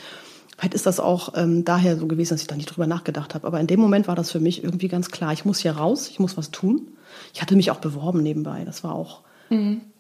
Vielleicht 0.58 0.74
ist 0.74 0.86
das 0.86 1.00
auch 1.00 1.34
ähm, 1.36 1.66
daher 1.66 1.98
so 1.98 2.08
gewesen, 2.08 2.34
dass 2.34 2.42
ich 2.42 2.48
da 2.48 2.56
nicht 2.56 2.68
drüber 2.68 2.88
nachgedacht 2.88 3.34
habe. 3.36 3.48
Aber 3.48 3.60
in 3.60 3.68
dem 3.68 3.80
Moment 3.80 4.08
war 4.08 4.16
das 4.16 4.32
für 4.32 4.40
mich 4.40 4.64
irgendwie 4.64 4.88
ganz 4.88 5.10
klar. 5.10 5.34
Ich 5.34 5.46
muss 5.46 5.60
hier 5.60 5.74
raus, 5.74 6.10
ich 6.10 6.20
muss 6.20 6.38
was 6.38 6.52
tun. 6.52 6.88
Ich 7.34 7.42
hatte 7.42 7.56
mich 7.56 7.72
auch 7.72 7.80
beworben 7.80 8.22
nebenbei. 8.22 8.64
Das 8.66 8.84
war 8.84 8.94
auch 8.94 9.22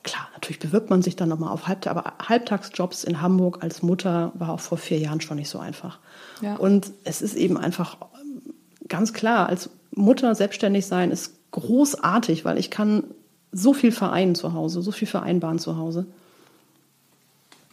klar. 0.04 0.28
Natürlich 0.34 0.60
bewirbt 0.60 0.90
man 0.90 1.02
sich 1.02 1.16
dann 1.16 1.30
nochmal 1.30 1.52
auf 1.52 1.68
Halbtag, 1.68 1.96
aber 1.96 2.14
Halbtagsjobs 2.28 3.04
in 3.04 3.22
Hamburg 3.22 3.60
als 3.62 3.82
Mutter 3.82 4.32
war 4.36 4.50
auch 4.50 4.60
vor 4.60 4.78
vier 4.78 5.00
Jahren 5.00 5.22
schon 5.22 5.38
nicht 5.38 5.50
so 5.50 5.60
einfach. 5.60 6.00
Ja. 6.42 6.56
Und 6.56 6.92
es 7.04 7.22
ist 7.22 7.36
eben 7.36 7.57
einfach 7.57 7.98
ähm, 8.22 8.54
ganz 8.88 9.14
klar, 9.14 9.48
als 9.48 9.69
Mutter 9.92 10.33
selbstständig 10.36 10.86
sein 10.86 11.12
ist 11.12 11.33
großartig, 11.52 12.45
weil 12.45 12.57
ich 12.57 12.72
kann 12.72 13.04
so 13.52 13.74
viel 13.74 13.92
vereinen 13.92 14.36
zu 14.36 14.54
Hause, 14.54 14.81
so 14.81 14.92
viel 14.92 15.07
vereinbaren 15.07 15.60
zu 15.60 15.78
Hause. 15.78 16.07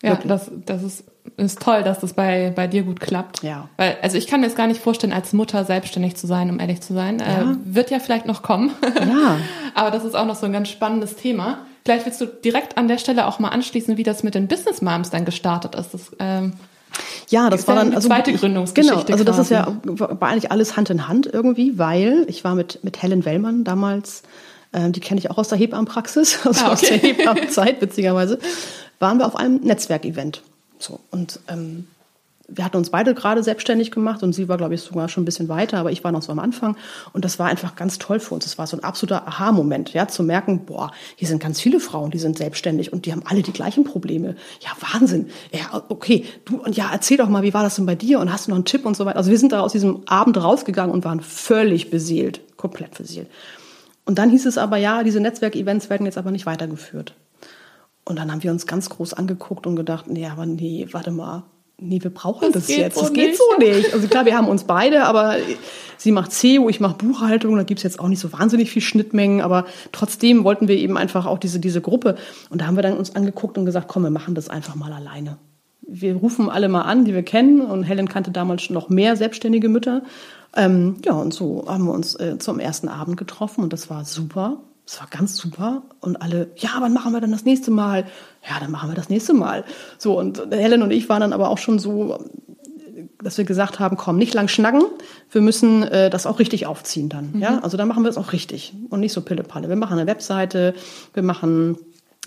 Ja, 0.02 0.10
Wirklich. 0.10 0.28
das, 0.28 0.50
das 0.66 0.82
ist, 0.82 1.04
ist 1.36 1.60
toll, 1.60 1.82
dass 1.82 2.00
das 2.00 2.14
bei, 2.14 2.52
bei 2.56 2.66
dir 2.66 2.82
gut 2.82 3.00
klappt. 3.00 3.42
Ja. 3.42 3.68
Weil, 3.76 3.96
also 4.02 4.16
ich 4.16 4.26
kann 4.26 4.40
mir 4.40 4.46
es 4.46 4.54
gar 4.54 4.66
nicht 4.66 4.80
vorstellen, 4.80 5.12
als 5.12 5.32
Mutter 5.34 5.64
selbstständig 5.64 6.16
zu 6.16 6.26
sein, 6.26 6.48
um 6.50 6.58
ehrlich 6.58 6.80
zu 6.80 6.94
sein. 6.94 7.18
Ja. 7.18 7.42
Äh, 7.52 7.56
wird 7.64 7.90
ja 7.90 7.98
vielleicht 7.98 8.26
noch 8.26 8.42
kommen. 8.42 8.70
Ja. 8.98 9.36
Aber 9.74 9.90
das 9.90 10.04
ist 10.04 10.14
auch 10.14 10.24
noch 10.26 10.36
so 10.36 10.46
ein 10.46 10.52
ganz 10.52 10.68
spannendes 10.70 11.16
Thema. 11.16 11.58
Vielleicht 11.84 12.06
willst 12.06 12.20
du 12.20 12.26
direkt 12.26 12.78
an 12.78 12.88
der 12.88 12.98
Stelle 12.98 13.26
auch 13.26 13.38
mal 13.38 13.48
anschließen, 13.48 13.96
wie 13.96 14.02
das 14.02 14.22
mit 14.22 14.34
den 14.34 14.48
Business 14.48 14.80
Moms 14.82 15.10
dann 15.10 15.24
gestartet 15.24 15.74
ist. 15.74 15.92
Das, 15.94 16.10
ähm, 16.18 16.54
Ja, 17.28 17.48
das 17.50 17.60
Ist 17.60 17.68
war 17.68 17.74
dann 17.76 17.94
also 17.94 18.08
zweite 18.08 18.30
ich- 18.30 18.40
Gründungsgeschichte 18.40 19.04
Genau, 19.04 19.12
also 19.12 19.24
das 19.24 19.38
ist 19.38 19.48
quasi. 19.48 19.54
ja 19.86 20.18
war 20.20 20.28
eigentlich 20.28 20.50
alles 20.50 20.76
Hand 20.76 20.90
in 20.90 21.08
Hand 21.08 21.26
irgendwie, 21.32 21.78
weil 21.78 22.24
ich 22.28 22.42
war 22.44 22.54
mit 22.54 22.80
mit 22.82 23.00
Helen 23.02 23.24
Wellmann 23.24 23.64
damals, 23.64 24.22
ähm, 24.72 24.92
die 24.92 25.00
kenne 25.00 25.20
ich 25.20 25.30
auch 25.30 25.38
aus 25.38 25.48
der 25.48 25.58
Hebammenpraxis, 25.58 26.40
also 26.46 26.64
Ah, 26.66 26.72
aus 26.72 26.82
okay. 26.82 26.98
der 26.98 27.10
Hebammenzeit 27.10 27.80
witzigerweise, 27.80 28.38
waren 29.00 29.18
wir 29.18 29.26
auf 29.26 29.36
einem 29.36 29.56
Netzwerkevent. 29.56 30.42
So 30.78 31.00
und 31.10 31.40
ähm, 31.48 31.86
wir 32.52 32.64
hatten 32.64 32.76
uns 32.76 32.90
beide 32.90 33.14
gerade 33.14 33.42
selbstständig 33.42 33.90
gemacht 33.90 34.22
und 34.22 34.32
sie 34.32 34.48
war, 34.48 34.56
glaube 34.56 34.74
ich, 34.74 34.82
sogar 34.82 35.08
schon 35.08 35.22
ein 35.22 35.24
bisschen 35.24 35.48
weiter, 35.48 35.78
aber 35.78 35.92
ich 35.92 36.02
war 36.04 36.12
noch 36.12 36.22
so 36.22 36.32
am 36.32 36.38
Anfang. 36.38 36.76
Und 37.12 37.24
das 37.24 37.38
war 37.38 37.46
einfach 37.46 37.76
ganz 37.76 37.98
toll 37.98 38.20
für 38.20 38.34
uns. 38.34 38.46
Es 38.46 38.58
war 38.58 38.66
so 38.66 38.76
ein 38.76 38.84
absoluter 38.84 39.26
Aha-Moment, 39.26 39.92
ja, 39.92 40.08
zu 40.08 40.22
merken, 40.22 40.66
boah, 40.66 40.90
hier 41.16 41.28
sind 41.28 41.40
ganz 41.40 41.60
viele 41.60 41.80
Frauen, 41.80 42.10
die 42.10 42.18
sind 42.18 42.38
selbstständig 42.38 42.92
und 42.92 43.06
die 43.06 43.12
haben 43.12 43.22
alle 43.24 43.42
die 43.42 43.52
gleichen 43.52 43.84
Probleme. 43.84 44.36
Ja, 44.60 44.70
Wahnsinn. 44.92 45.30
Ja, 45.52 45.82
okay, 45.88 46.24
du, 46.44 46.56
und 46.58 46.76
ja, 46.76 46.90
erzähl 46.92 47.16
doch 47.16 47.28
mal, 47.28 47.42
wie 47.42 47.54
war 47.54 47.62
das 47.62 47.76
denn 47.76 47.86
bei 47.86 47.94
dir 47.94 48.20
und 48.20 48.32
hast 48.32 48.46
du 48.46 48.50
noch 48.50 48.56
einen 48.56 48.64
Tipp 48.64 48.84
und 48.84 48.96
so 48.96 49.06
weiter. 49.06 49.16
Also 49.16 49.30
wir 49.30 49.38
sind 49.38 49.52
da 49.52 49.60
aus 49.60 49.72
diesem 49.72 50.02
Abend 50.06 50.42
rausgegangen 50.42 50.92
und 50.92 51.04
waren 51.04 51.20
völlig 51.20 51.90
beseelt, 51.90 52.40
komplett 52.56 52.96
beseelt. 52.98 53.28
Und 54.04 54.18
dann 54.18 54.30
hieß 54.30 54.46
es 54.46 54.58
aber, 54.58 54.76
ja, 54.76 55.04
diese 55.04 55.20
Netzwerkevents 55.20 55.88
werden 55.88 56.06
jetzt 56.06 56.18
aber 56.18 56.32
nicht 56.32 56.46
weitergeführt. 56.46 57.14
Und 58.04 58.18
dann 58.18 58.30
haben 58.32 58.42
wir 58.42 58.50
uns 58.50 58.66
ganz 58.66 58.88
groß 58.90 59.14
angeguckt 59.14 59.66
und 59.66 59.76
gedacht, 59.76 60.06
nee, 60.08 60.26
aber 60.26 60.46
nee, 60.46 60.86
warte 60.90 61.10
mal. 61.10 61.44
Nee, 61.82 62.02
wir 62.02 62.10
brauchen 62.12 62.52
Das 62.52 62.66
das, 62.66 62.76
jetzt. 62.76 62.94
so 62.96 63.02
das 63.02 63.12
geht 63.12 63.28
nicht. 63.30 63.38
so 63.38 63.58
nicht. 63.58 63.94
Also 63.94 64.06
klar, 64.08 64.26
wir 64.26 64.36
haben 64.36 64.48
uns 64.48 64.64
beide, 64.64 65.04
aber 65.04 65.36
sie 65.96 66.12
macht 66.12 66.30
SEO, 66.32 66.68
ich 66.68 66.78
mache 66.78 66.96
Buchhaltung, 66.96 67.56
da 67.56 67.62
gibt's 67.62 67.82
jetzt 67.82 68.00
auch 68.00 68.08
nicht 68.08 68.20
so 68.20 68.32
wahnsinnig 68.32 68.70
viel 68.70 68.82
Schnittmengen, 68.82 69.40
aber 69.40 69.64
trotzdem 69.90 70.44
wollten 70.44 70.68
wir 70.68 70.76
eben 70.76 70.98
einfach 70.98 71.24
auch 71.24 71.38
diese, 71.38 71.58
diese 71.58 71.80
Gruppe. 71.80 72.16
Und 72.50 72.60
da 72.60 72.66
haben 72.66 72.76
wir 72.76 72.82
dann 72.82 72.98
uns 72.98 73.16
angeguckt 73.16 73.56
und 73.56 73.64
gesagt, 73.64 73.88
komm, 73.88 74.02
wir 74.02 74.10
machen 74.10 74.34
das 74.34 74.50
einfach 74.50 74.74
mal 74.74 74.92
alleine. 74.92 75.38
wir 75.86 76.16
rufen 76.16 76.50
alle 76.50 76.68
mal 76.68 76.82
an, 76.82 77.04
die 77.06 77.14
wir 77.14 77.22
kennen. 77.22 77.62
Und 77.62 77.84
Helen 77.84 78.08
kannte 78.08 78.30
damals 78.30 78.68
noch 78.68 78.90
mehr 78.90 79.16
selbstständige 79.16 79.68
Mütter. 79.70 80.02
Ähm, 80.56 80.96
ja, 81.04 81.12
und 81.12 81.32
so 81.32 81.64
haben 81.66 81.84
wir 81.84 81.92
uns 81.92 82.14
äh, 82.16 82.36
zum 82.38 82.58
ersten 82.58 82.88
Abend 82.88 83.16
getroffen 83.16 83.62
und 83.62 83.72
das 83.72 83.88
war 83.88 84.04
super. 84.04 84.58
Das 84.84 85.00
war 85.00 85.08
ganz 85.08 85.36
super. 85.36 85.82
Und 86.00 86.20
alle, 86.20 86.50
ja, 86.56 86.70
wann 86.80 86.92
machen 86.92 87.12
wir 87.12 87.20
dann 87.20 87.30
das 87.30 87.44
nächste 87.44 87.70
Mal? 87.70 88.06
Ja, 88.48 88.58
dann 88.58 88.70
machen 88.70 88.90
wir 88.90 88.96
das 88.96 89.08
nächste 89.08 89.34
Mal. 89.34 89.64
So, 89.98 90.18
und 90.18 90.42
Helen 90.50 90.82
und 90.82 90.90
ich 90.90 91.08
waren 91.08 91.20
dann 91.20 91.32
aber 91.32 91.50
auch 91.50 91.58
schon 91.58 91.78
so, 91.78 92.18
dass 93.22 93.38
wir 93.38 93.44
gesagt 93.44 93.78
haben, 93.78 93.96
komm, 93.96 94.16
nicht 94.16 94.34
lang 94.34 94.48
schnacken, 94.48 94.82
wir 95.30 95.40
müssen 95.40 95.82
äh, 95.84 96.10
das 96.10 96.26
auch 96.26 96.38
richtig 96.38 96.66
aufziehen 96.66 97.08
dann. 97.08 97.32
Mhm. 97.32 97.40
Ja, 97.40 97.58
also 97.60 97.76
dann 97.76 97.88
machen 97.88 98.02
wir 98.02 98.10
es 98.10 98.18
auch 98.18 98.32
richtig 98.32 98.74
und 98.88 99.00
nicht 99.00 99.12
so 99.12 99.20
Pille-Palle. 99.20 99.68
Wir 99.68 99.76
machen 99.76 99.98
eine 99.98 100.10
Webseite, 100.10 100.74
wir 101.14 101.22
machen 101.22 101.78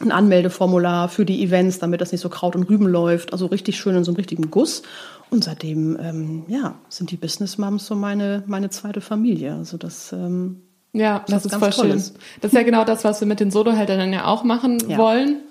ein 0.01 0.12
Anmeldeformular 0.12 1.07
für 1.10 1.25
die 1.25 1.43
Events, 1.43 1.79
damit 1.79 2.01
das 2.01 2.12
nicht 2.12 2.22
so 2.22 2.29
Kraut 2.29 2.55
und 2.55 2.63
Rüben 2.69 2.88
läuft. 2.88 3.31
Also 3.31 3.45
richtig 3.48 3.77
schön 3.77 3.95
in 3.95 4.03
so 4.03 4.12
einem 4.12 4.17
richtigen 4.17 4.50
Guss. 4.50 4.83
Und 5.29 5.43
seitdem, 5.43 5.98
ähm, 6.00 6.43
ja, 6.48 6.75
sind 6.89 7.12
die 7.12 7.17
Business 7.17 7.57
Moms 7.57 7.86
so 7.86 7.95
meine, 7.95 8.43
meine 8.48 8.69
zweite 8.69 9.01
Familie. 9.01 9.55
Also 9.55 9.77
das, 9.77 10.12
ähm, 10.12 10.62
ja, 10.93 11.23
das, 11.27 11.43
das 11.43 11.53
ist 11.53 11.59
voll 11.59 11.73
schön. 11.73 11.97
Das 12.41 12.51
ist 12.51 12.53
ja 12.53 12.63
genau 12.63 12.85
das, 12.85 13.03
was 13.03 13.19
wir 13.19 13.27
mit 13.27 13.39
den 13.39 13.51
Soloheldinnen 13.51 14.13
ja 14.13 14.25
auch 14.25 14.43
machen 14.43 14.77
ja. 14.88 14.97
wollen. 14.97 15.41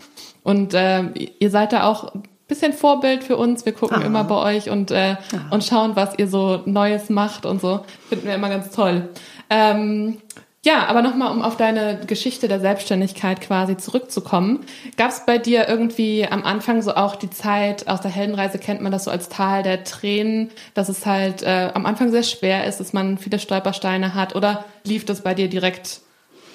Und 0.44 0.72
äh, 0.75 1.02
ihr 1.38 1.50
seid 1.50 1.72
da 1.72 1.84
auch 1.84 2.14
ein 2.14 2.22
bisschen 2.46 2.72
Vorbild 2.72 3.25
für 3.25 3.37
uns. 3.37 3.66
Wir 3.66 3.72
gucken 3.72 4.02
ah. 4.02 4.06
immer 4.06 4.25
bei 4.25 4.56
euch 4.56 4.70
und, 4.70 4.90
äh, 4.92 5.16
ah. 5.16 5.16
und 5.50 5.64
schauen, 5.64 5.96
was 5.96 6.18
ihr 6.18 6.28
so 6.28 6.62
Neues 6.64 7.11
macht 7.11 7.44
und 7.44 7.61
so. 7.61 7.80
Finden 8.08 8.26
wir 8.26 8.34
immer 8.37 8.49
ganz 8.49 8.70
toll. 8.70 9.08
Ähm, 9.50 10.18
ja, 10.64 10.87
aber 10.87 11.02
nochmal, 11.02 11.33
um 11.33 11.42
auf 11.42 11.57
deine 11.57 12.00
Geschichte 12.07 12.47
der 12.47 12.61
Selbstständigkeit 12.61 13.40
quasi 13.40 13.76
zurückzukommen. 13.76 14.61
Gab 14.97 15.11
es 15.11 15.26
bei 15.26 15.38
dir 15.38 15.69
irgendwie 15.69 16.25
am 16.25 16.45
Anfang 16.45 16.83
so 16.83 16.95
auch 16.95 17.16
die 17.16 17.31
Zeit, 17.31 17.88
aus 17.88 18.00
der 18.00 18.12
Heldenreise 18.12 18.59
kennt 18.59 18.81
man 18.81 18.92
das 18.92 19.04
so 19.04 19.11
als 19.11 19.28
Tal 19.28 19.64
der 19.64 19.83
Tränen, 19.83 20.50
dass 20.75 20.88
es 20.88 21.04
halt 21.04 21.42
äh, 21.42 21.71
am 21.75 21.85
Anfang 21.85 22.12
sehr 22.12 22.23
schwer 22.23 22.66
ist, 22.66 22.78
dass 22.78 22.92
man 22.92 23.19
viele 23.19 23.40
Stolpersteine 23.40 24.14
hat? 24.14 24.37
Oder 24.37 24.64
lief 24.85 25.04
das 25.04 25.23
bei 25.23 25.35
dir 25.35 25.49
direkt 25.49 26.00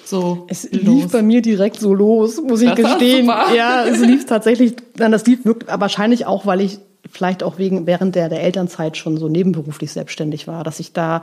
so 0.06 0.46
es 0.48 0.66
los. 0.72 0.82
lief 0.82 1.12
bei 1.12 1.22
mir 1.22 1.42
direkt 1.42 1.78
so 1.78 1.92
los, 1.92 2.40
muss 2.40 2.62
ich 2.62 2.70
das 2.70 2.78
gestehen. 2.78 3.26
Ja, 3.26 3.84
es 3.84 4.00
lief 4.00 4.24
tatsächlich, 4.24 4.76
dann 4.96 5.12
das 5.12 5.26
lief 5.26 5.44
wirklich, 5.44 5.68
wahrscheinlich 5.70 6.24
auch, 6.24 6.46
weil 6.46 6.62
ich 6.62 6.78
vielleicht 7.10 7.42
auch 7.42 7.58
wegen 7.58 7.86
während 7.86 8.14
der, 8.14 8.30
der 8.30 8.42
Elternzeit 8.42 8.96
schon 8.96 9.18
so 9.18 9.28
nebenberuflich 9.28 9.92
selbstständig 9.92 10.48
war, 10.48 10.64
dass 10.64 10.80
ich 10.80 10.94
da 10.94 11.22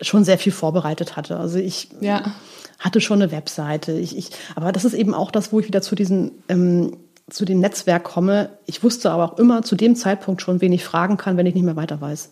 schon 0.00 0.24
sehr 0.24 0.38
viel 0.38 0.52
vorbereitet 0.52 1.16
hatte. 1.16 1.36
Also 1.36 1.58
ich 1.58 1.88
ja. 2.00 2.32
hatte 2.78 3.00
schon 3.00 3.22
eine 3.22 3.32
Webseite. 3.32 3.92
Ich, 3.92 4.16
ich, 4.16 4.30
aber 4.54 4.72
das 4.72 4.84
ist 4.84 4.94
eben 4.94 5.14
auch 5.14 5.30
das, 5.30 5.52
wo 5.52 5.60
ich 5.60 5.66
wieder 5.66 5.82
zu 5.82 5.94
diesen 5.94 6.32
ähm, 6.48 6.96
zu 7.30 7.44
dem 7.44 7.60
Netzwerk 7.60 8.04
komme. 8.04 8.50
Ich 8.66 8.82
wusste 8.82 9.10
aber 9.10 9.24
auch 9.24 9.38
immer 9.38 9.62
zu 9.62 9.76
dem 9.76 9.96
Zeitpunkt 9.96 10.42
schon, 10.42 10.60
wen 10.60 10.72
ich 10.72 10.84
fragen 10.84 11.16
kann, 11.16 11.36
wenn 11.36 11.46
ich 11.46 11.54
nicht 11.54 11.64
mehr 11.64 11.76
weiter 11.76 12.00
weiß. 12.00 12.30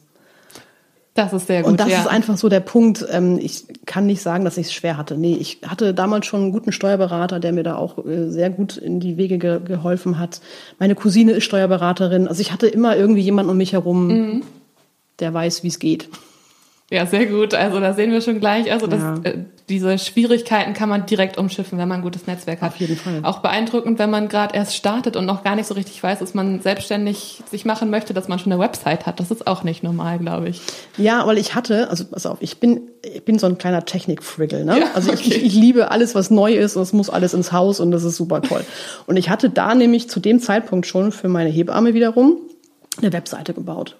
Das 1.15 1.33
ist 1.33 1.49
sehr 1.49 1.63
gut. 1.63 1.73
Und 1.73 1.81
das 1.81 1.89
ja. 1.89 2.01
ist 2.01 2.07
einfach 2.07 2.37
so 2.37 2.49
der 2.49 2.61
Punkt. 2.61 3.05
Ähm, 3.11 3.39
ich 3.41 3.65
kann 3.85 4.07
nicht 4.07 4.23
sagen, 4.23 4.45
dass 4.45 4.57
ich 4.57 4.69
es 4.69 4.73
schwer 4.73 4.97
hatte. 4.97 5.17
Nee, 5.17 5.35
ich 5.35 5.59
hatte 5.67 5.93
damals 5.93 6.27
schon 6.27 6.43
einen 6.43 6.53
guten 6.53 6.71
Steuerberater, 6.71 7.41
der 7.41 7.53
mir 7.53 7.65
da 7.65 7.77
auch 7.77 8.05
äh, 8.07 8.31
sehr 8.31 8.51
gut 8.51 8.77
in 8.77 9.01
die 9.01 9.17
Wege 9.17 9.39
ge 9.39 9.61
geholfen 9.61 10.19
hat. 10.19 10.41
Meine 10.79 10.95
Cousine 10.95 11.33
ist 11.33 11.45
Steuerberaterin. 11.45 12.29
Also 12.29 12.41
ich 12.41 12.53
hatte 12.53 12.69
immer 12.69 12.97
irgendwie 12.97 13.23
jemanden 13.23 13.51
um 13.51 13.57
mich 13.57 13.73
herum, 13.73 14.07
mhm. 14.07 14.43
der 15.19 15.35
weiß, 15.35 15.65
wie 15.65 15.69
es 15.69 15.79
geht. 15.81 16.09
Ja, 16.93 17.07
sehr 17.07 17.27
gut. 17.27 17.55
Also 17.55 17.79
da 17.79 17.95
sehen 17.95 18.11
wir 18.11 18.21
schon 18.21 18.41
gleich. 18.41 18.73
Also 18.73 18.89
das, 18.89 19.01
ja. 19.01 19.15
äh, 19.23 19.39
diese 19.69 19.97
Schwierigkeiten 19.97 20.75
kann 20.75 20.89
man 20.89 21.07
direkt 21.07 21.39
umschiffen, 21.39 21.79
wenn 21.79 21.87
man 21.87 22.01
ein 22.01 22.03
gutes 22.03 22.27
Netzwerk 22.27 22.61
hat. 22.63 22.73
Auf 22.73 22.77
jeden 22.79 22.97
Fall. 22.97 23.21
Auch 23.23 23.39
beeindruckend, 23.39 24.01
wenn 24.01 24.11
man 24.11 24.29
gerade 24.29 24.57
erst 24.57 24.75
startet 24.75 25.15
und 25.15 25.25
noch 25.25 25.45
gar 25.45 25.55
nicht 25.55 25.67
so 25.67 25.75
richtig 25.75 26.03
weiß, 26.03 26.19
dass 26.19 26.35
man 26.35 26.61
selbstständig 26.61 27.45
sich 27.49 27.65
machen 27.65 27.91
möchte, 27.91 28.13
dass 28.13 28.27
man 28.27 28.41
schon 28.41 28.53
eine 28.53 28.61
Website 28.61 29.07
hat. 29.07 29.21
Das 29.21 29.31
ist 29.31 29.47
auch 29.47 29.63
nicht 29.63 29.85
normal, 29.85 30.19
glaube 30.19 30.49
ich. 30.49 30.61
Ja, 30.99 31.25
weil 31.29 31.39
ich 31.39 31.55
hatte, 31.55 31.89
also 31.91 32.05
pass 32.07 32.27
auf, 32.27 32.39
ich 32.41 32.59
bin, 32.59 32.81
ich 33.03 33.25
bin 33.25 33.39
so 33.39 33.47
ein 33.47 33.57
kleiner 33.57 33.85
Technik-Friggle. 33.85 34.65
Ne? 34.65 34.81
Ja, 34.81 34.87
also 34.95 35.13
okay. 35.13 35.23
ich, 35.27 35.45
ich 35.45 35.55
liebe 35.55 35.93
alles, 35.93 36.17
was 36.17 36.31
neu 36.31 36.55
ist 36.55 36.75
und 36.75 36.83
es 36.83 36.93
muss 36.93 37.09
alles 37.09 37.35
ins 37.35 37.53
Haus 37.53 37.79
und 37.79 37.93
das 37.93 38.03
ist 38.03 38.17
super 38.17 38.43
toll. 38.43 38.65
und 39.07 39.17
ich 39.17 39.31
hatte 39.31 39.49
da 39.49 39.77
nämlich 39.77 40.11
zu 40.11 40.19
dem 40.19 40.41
Zeitpunkt 40.41 40.89
schon 40.89 41.13
für 41.13 41.29
meine 41.29 41.51
Hebamme 41.51 41.95
wiederum 41.95 42.39
eine 42.99 43.13
Webseite 43.13 43.55
gebaut. 43.55 43.97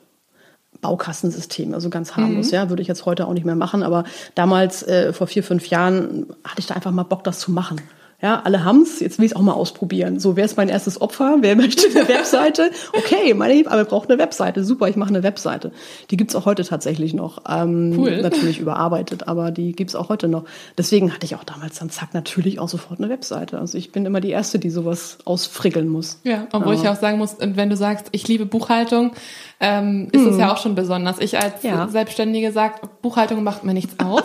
Baukastensystem, 0.81 1.75
also 1.75 1.91
ganz 1.91 2.17
harmlos, 2.17 2.49
mhm. 2.49 2.55
ja, 2.55 2.69
würde 2.71 2.83
ich 2.83 2.89
jetzt 2.89 3.07
heute 3.07 3.27
auch 3.27 3.33
nicht 3.35 3.45
mehr 3.45 3.57
machen, 3.57 3.83
aber 3.83 4.05
damals, 4.35 4.83
äh, 4.83 5.13
vor 5.13 5.27
vier, 5.27 5.43
fünf 5.43 5.67
Jahren, 5.67 6.27
hatte 6.45 6.61
ich 6.61 6.67
da 6.67 6.75
einfach 6.75 6.91
mal 6.91 7.03
Bock, 7.03 7.25
das 7.25 7.39
zu 7.39 7.53
machen. 7.53 7.81
Ja, 8.23 8.43
alle 8.45 8.65
haben's, 8.65 9.01
jetzt 9.01 9.19
will 9.19 9.25
ich 9.25 9.35
auch 9.35 9.41
mal 9.41 9.55
ausprobieren. 9.55 10.21
So, 10.21 10.37
wer 10.37 10.45
ist 10.45 10.57
mein 10.57 10.69
erstes 10.69 11.01
Opfer? 11.01 11.39
Wer 11.41 11.57
möchte 11.57 11.87
eine 11.89 12.07
Webseite? 12.09 12.71
Okay, 12.93 13.33
meine 13.33 13.55
Hebamme 13.55 13.85
braucht 13.87 14.11
eine 14.11 14.19
Webseite. 14.19 14.63
Super, 14.63 14.89
ich 14.89 14.97
mache 14.97 15.09
eine 15.09 15.23
Webseite. 15.23 15.73
Die 16.11 16.17
gibt's 16.17 16.37
auch 16.37 16.45
heute 16.45 16.65
tatsächlich 16.65 17.15
noch. 17.15 17.43
Ähm, 17.49 17.95
cool. 17.97 18.21
Natürlich 18.21 18.59
überarbeitet, 18.59 19.27
aber 19.27 19.51
die 19.51 19.73
gibt's 19.73 19.95
auch 19.95 20.11
heute 20.11 20.29
noch. 20.29 20.45
Deswegen 20.77 21.15
hatte 21.15 21.25
ich 21.25 21.35
auch 21.35 21.45
damals 21.45 21.79
dann 21.79 21.89
zack 21.89 22.13
natürlich 22.13 22.59
auch 22.59 22.69
sofort 22.69 23.01
eine 23.01 23.09
Webseite. 23.09 23.59
Also 23.59 23.79
ich 23.79 23.91
bin 23.91 24.05
immer 24.05 24.21
die 24.21 24.31
Erste, 24.31 24.59
die 24.59 24.71
sowas 24.71 25.19
ausfrickeln 25.25 25.89
muss. 25.89 26.21
Ja, 26.25 26.47
obwohl 26.53 26.75
ja. 26.75 26.83
ich 26.83 26.89
auch 26.89 26.97
sagen 26.97 27.17
muss, 27.17 27.37
wenn 27.41 27.71
du 27.71 27.77
sagst, 27.77 28.09
ich 28.13 28.29
liebe 28.29 28.45
Buchhaltung, 28.45 29.13
ähm, 29.61 30.09
ist 30.13 30.23
es 30.23 30.33
hm. 30.33 30.41
ja 30.41 30.53
auch 30.53 30.59
schon 30.59 30.75
besonders. 30.75 31.19
Ich 31.21 31.39
als 31.39 31.63
ja. 31.63 31.89
Selbstständige 31.89 32.53
sage, 32.53 32.75
Buchhaltung 33.03 33.43
macht 33.43 33.65
mir 33.65 33.75
nichts 33.75 33.95
aus. 34.05 34.25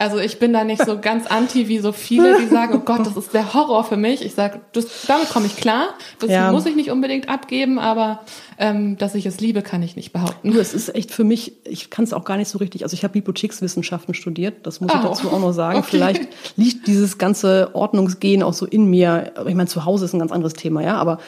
Also 0.00 0.18
ich 0.18 0.38
bin 0.38 0.54
da 0.54 0.64
nicht 0.64 0.82
so 0.82 0.98
ganz 0.98 1.26
anti 1.26 1.68
wie 1.68 1.78
so 1.78 1.92
viele, 1.92 2.38
die 2.40 2.46
sagen, 2.46 2.72
oh 2.74 2.78
Gott, 2.78 3.00
das 3.00 3.18
ist 3.18 3.34
der 3.34 3.52
Horror 3.52 3.84
für 3.84 3.98
mich. 3.98 4.24
Ich 4.24 4.34
sage, 4.34 4.58
damit 5.06 5.28
komme 5.28 5.44
ich 5.44 5.56
klar. 5.56 5.88
Das 6.18 6.30
ja. 6.30 6.50
muss 6.52 6.64
ich 6.64 6.74
nicht 6.74 6.90
unbedingt 6.90 7.28
abgeben, 7.28 7.78
aber 7.78 8.20
ähm, 8.56 8.96
dass 8.96 9.14
ich 9.14 9.26
es 9.26 9.40
liebe, 9.40 9.60
kann 9.60 9.82
ich 9.82 9.96
nicht 9.96 10.14
behaupten. 10.14 10.52
Du, 10.52 10.58
es 10.58 10.72
ist 10.72 10.94
echt 10.94 11.10
für 11.10 11.22
mich, 11.22 11.52
ich 11.66 11.90
kann 11.90 12.06
es 12.06 12.14
auch 12.14 12.24
gar 12.24 12.38
nicht 12.38 12.48
so 12.48 12.56
richtig. 12.56 12.82
Also 12.82 12.94
ich 12.94 13.04
habe 13.04 13.12
Bibliothekswissenschaften 13.12 14.14
studiert, 14.14 14.66
das 14.66 14.80
muss 14.80 14.90
oh. 14.90 14.96
ich 14.96 15.02
dazu 15.02 15.28
auch 15.28 15.38
noch 15.38 15.52
sagen. 15.52 15.80
Okay. 15.80 15.88
Vielleicht 15.90 16.28
liegt 16.56 16.86
dieses 16.86 17.18
ganze 17.18 17.74
Ordnungsgehen 17.74 18.42
auch 18.42 18.54
so 18.54 18.64
in 18.64 18.86
mir. 18.86 19.34
Ich 19.46 19.54
meine, 19.54 19.68
zu 19.68 19.84
Hause 19.84 20.06
ist 20.06 20.14
ein 20.14 20.18
ganz 20.18 20.32
anderes 20.32 20.54
Thema, 20.54 20.82
ja, 20.82 20.96
aber 20.96 21.18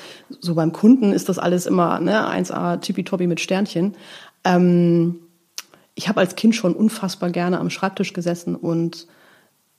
so 0.41 0.55
beim 0.55 0.73
Kunden 0.73 1.13
ist 1.13 1.29
das 1.29 1.39
alles 1.39 1.67
immer 1.67 2.01
ne, 2.01 2.27
1A 2.27 2.81
tippitoppi 2.81 3.27
mit 3.27 3.39
Sternchen. 3.39 3.97
Ähm, 4.45 5.17
ich 5.95 6.09
habe 6.09 6.21
als 6.21 6.37
Kind 6.37 6.55
schon 6.55 6.75
unfassbar 6.75 7.31
gerne 7.31 7.59
am 7.59 7.71
Schreibtisch 7.71 8.13
gesessen 8.13 8.57
und 8.57 9.07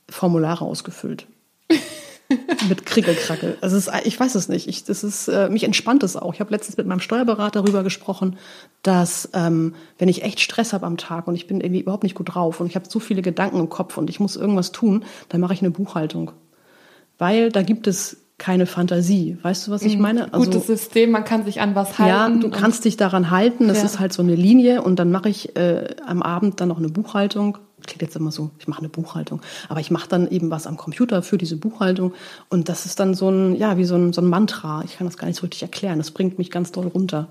Formulare 0.10 0.66
ausgefüllt. 0.66 1.28
mit 2.70 2.86
Krickelkrackel. 2.86 3.58
Also 3.62 3.78
ist, 3.78 3.92
ich 4.06 4.20
weiß 4.20 4.36
es 4.36 4.50
nicht. 4.50 4.68
Ich, 4.68 4.84
das 4.84 5.04
ist, 5.04 5.28
äh, 5.28 5.50
mich 5.50 5.64
entspannt 5.64 6.04
es 6.04 6.16
auch. 6.16 6.34
Ich 6.34 6.40
habe 6.40 6.52
letztens 6.52 6.78
mit 6.78 6.88
meinem 6.88 7.00
Steuerberater 7.00 7.62
darüber 7.62 7.84
gesprochen, 7.84 8.38
dass 8.82 9.30
ähm, 9.34 9.76
wenn 9.98 10.10
ich 10.10 10.24
echt 10.24 10.40
Stress 10.40 10.74
habe 10.74 10.86
am 10.86 10.98
Tag 10.98 11.28
und 11.28 11.36
ich 11.36 11.48
bin 11.48 11.62
irgendwie 11.62 11.82
überhaupt 11.82 12.04
nicht 12.04 12.16
gut 12.16 12.34
drauf 12.34 12.60
und 12.60 12.68
ich 12.68 12.76
habe 12.76 12.90
so 12.90 13.00
viele 13.00 13.22
Gedanken 13.22 13.60
im 13.60 13.70
Kopf 13.70 13.98
und 13.98 14.10
ich 14.10 14.20
muss 14.20 14.36
irgendwas 14.36 14.72
tun, 14.72 15.06
dann 15.30 15.42
mache 15.42 15.54
ich 15.54 15.62
eine 15.62 15.72
Buchhaltung. 15.72 16.32
Weil 17.18 17.52
da 17.52 17.62
gibt 17.62 17.88
es 17.88 18.18
keine 18.38 18.66
Fantasie. 18.66 19.38
Weißt 19.42 19.68
du, 19.68 19.72
was 19.72 19.84
ich 19.84 19.96
mhm. 19.96 20.02
meine? 20.02 20.34
Also, 20.34 20.46
Gutes 20.46 20.68
System, 20.68 21.12
man 21.12 21.24
kann 21.24 21.46
sich 21.46 21.62
an 21.62 21.76
was 21.76 22.00
halten. 22.00 22.36
Ja, 22.36 22.42
du 22.42 22.50
kannst 22.50 22.86
dich 22.86 22.98
daran 22.98 23.30
halten. 23.32 23.68
Das 23.68 23.80
ja. 23.80 23.86
ist 23.86 24.00
halt 24.00 24.14
so 24.14 24.22
eine 24.22 24.36
Linie 24.36 24.82
und 24.82 24.98
dann 24.98 25.12
mache 25.12 25.30
ich 25.30 25.56
äh, 25.56 25.96
am 26.06 26.22
Abend 26.22 26.60
dann 26.60 26.68
noch 26.68 26.78
eine 26.78 26.90
Buchhaltung. 26.90 27.58
Klingt 27.86 28.02
jetzt 28.02 28.16
immer 28.16 28.32
so, 28.32 28.50
ich 28.60 28.68
mache 28.68 28.80
eine 28.80 28.90
Buchhaltung, 28.90 29.42
aber 29.68 29.82
ich 29.82 29.92
mache 29.92 30.08
dann 30.08 30.30
eben 30.30 30.50
was 30.50 30.68
am 30.68 30.78
Computer 30.78 31.22
für 31.22 31.38
diese 31.38 31.58
Buchhaltung 31.58 32.14
und 32.50 32.70
das 32.70 32.86
ist 32.86 33.00
dann 33.00 33.14
so 33.14 33.30
ein, 33.30 33.56
ja, 33.56 33.78
wie 33.78 33.84
so 33.84 33.96
ein, 33.96 34.14
so 34.14 34.22
ein 34.22 34.28
Mantra. 34.28 34.84
Ich 34.86 34.98
kann 34.98 35.06
das 35.06 35.18
gar 35.18 35.28
nicht 35.28 35.36
so 35.36 35.42
richtig 35.42 35.64
erklären. 35.64 35.98
Das 35.98 36.12
bringt 36.12 36.38
mich 36.38 36.50
ganz 36.50 36.72
doll 36.72 36.88
runter. 36.88 37.28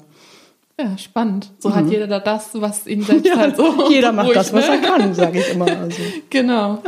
Ja, 0.78 0.96
spannend. 0.98 1.50
So 1.58 1.68
mhm. 1.68 1.74
hat 1.74 1.90
jeder 1.90 2.06
da 2.06 2.20
das, 2.20 2.50
was 2.54 2.86
ihn 2.86 3.02
selbst 3.04 3.26
ja, 3.26 3.36
halt 3.36 3.56
so. 3.56 3.88
Jeder 3.90 4.12
macht 4.12 4.34
das, 4.34 4.52
was 4.52 4.66
ne? 4.66 4.76
er 4.76 4.78
kann, 4.78 5.14
sage 5.14 5.40
ich 5.40 5.50
immer. 5.52 5.66
Also. 5.66 6.02
Genau. 6.30 6.82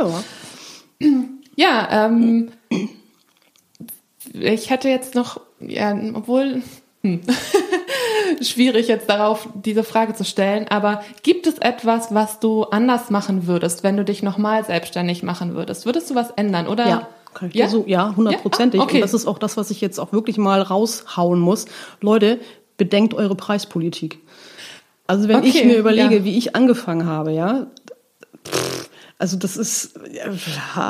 Ja, 0.99 1.09
ja 1.55 2.05
ähm, 2.05 2.49
ich 4.33 4.69
hätte 4.69 4.89
jetzt 4.89 5.15
noch, 5.15 5.41
ja, 5.59 5.95
obwohl, 6.13 6.61
hm, 7.01 7.21
schwierig 8.41 8.87
jetzt 8.87 9.09
darauf, 9.09 9.47
diese 9.53 9.83
Frage 9.83 10.13
zu 10.13 10.25
stellen, 10.25 10.67
aber 10.67 11.03
gibt 11.23 11.47
es 11.47 11.57
etwas, 11.59 12.13
was 12.13 12.39
du 12.39 12.63
anders 12.63 13.09
machen 13.09 13.47
würdest, 13.47 13.83
wenn 13.83 13.97
du 13.97 14.03
dich 14.03 14.23
nochmal 14.23 14.65
selbstständig 14.65 15.23
machen 15.23 15.55
würdest? 15.55 15.85
Würdest 15.85 16.09
du 16.09 16.15
was 16.15 16.31
ändern, 16.31 16.67
oder? 16.67 16.87
Ja. 16.87 17.07
Ja? 17.51 17.67
So, 17.67 17.83
ja, 17.85 18.15
hundertprozentig. 18.15 18.79
Ja? 18.79 18.83
Ah, 18.83 18.85
okay. 18.85 18.95
Und 18.97 19.01
das 19.01 19.13
ist 19.13 19.27
auch 19.27 19.37
das, 19.37 19.57
was 19.57 19.69
ich 19.69 19.81
jetzt 19.81 19.99
auch 19.99 20.13
wirklich 20.13 20.37
mal 20.37 20.61
raushauen 20.61 21.39
muss. 21.39 21.65
Leute, 22.01 22.39
bedenkt 22.77 23.13
eure 23.13 23.35
Preispolitik. 23.35 24.19
Also 25.07 25.27
wenn 25.27 25.37
okay, 25.37 25.47
ich 25.47 25.65
mir 25.65 25.77
überlege, 25.77 26.17
ja. 26.17 26.23
wie 26.23 26.37
ich 26.37 26.55
angefangen 26.55 27.05
habe, 27.05 27.31
ja, 27.31 27.67
also 29.17 29.37
das 29.37 29.57
ist, 29.57 29.97
ja, 30.11 30.27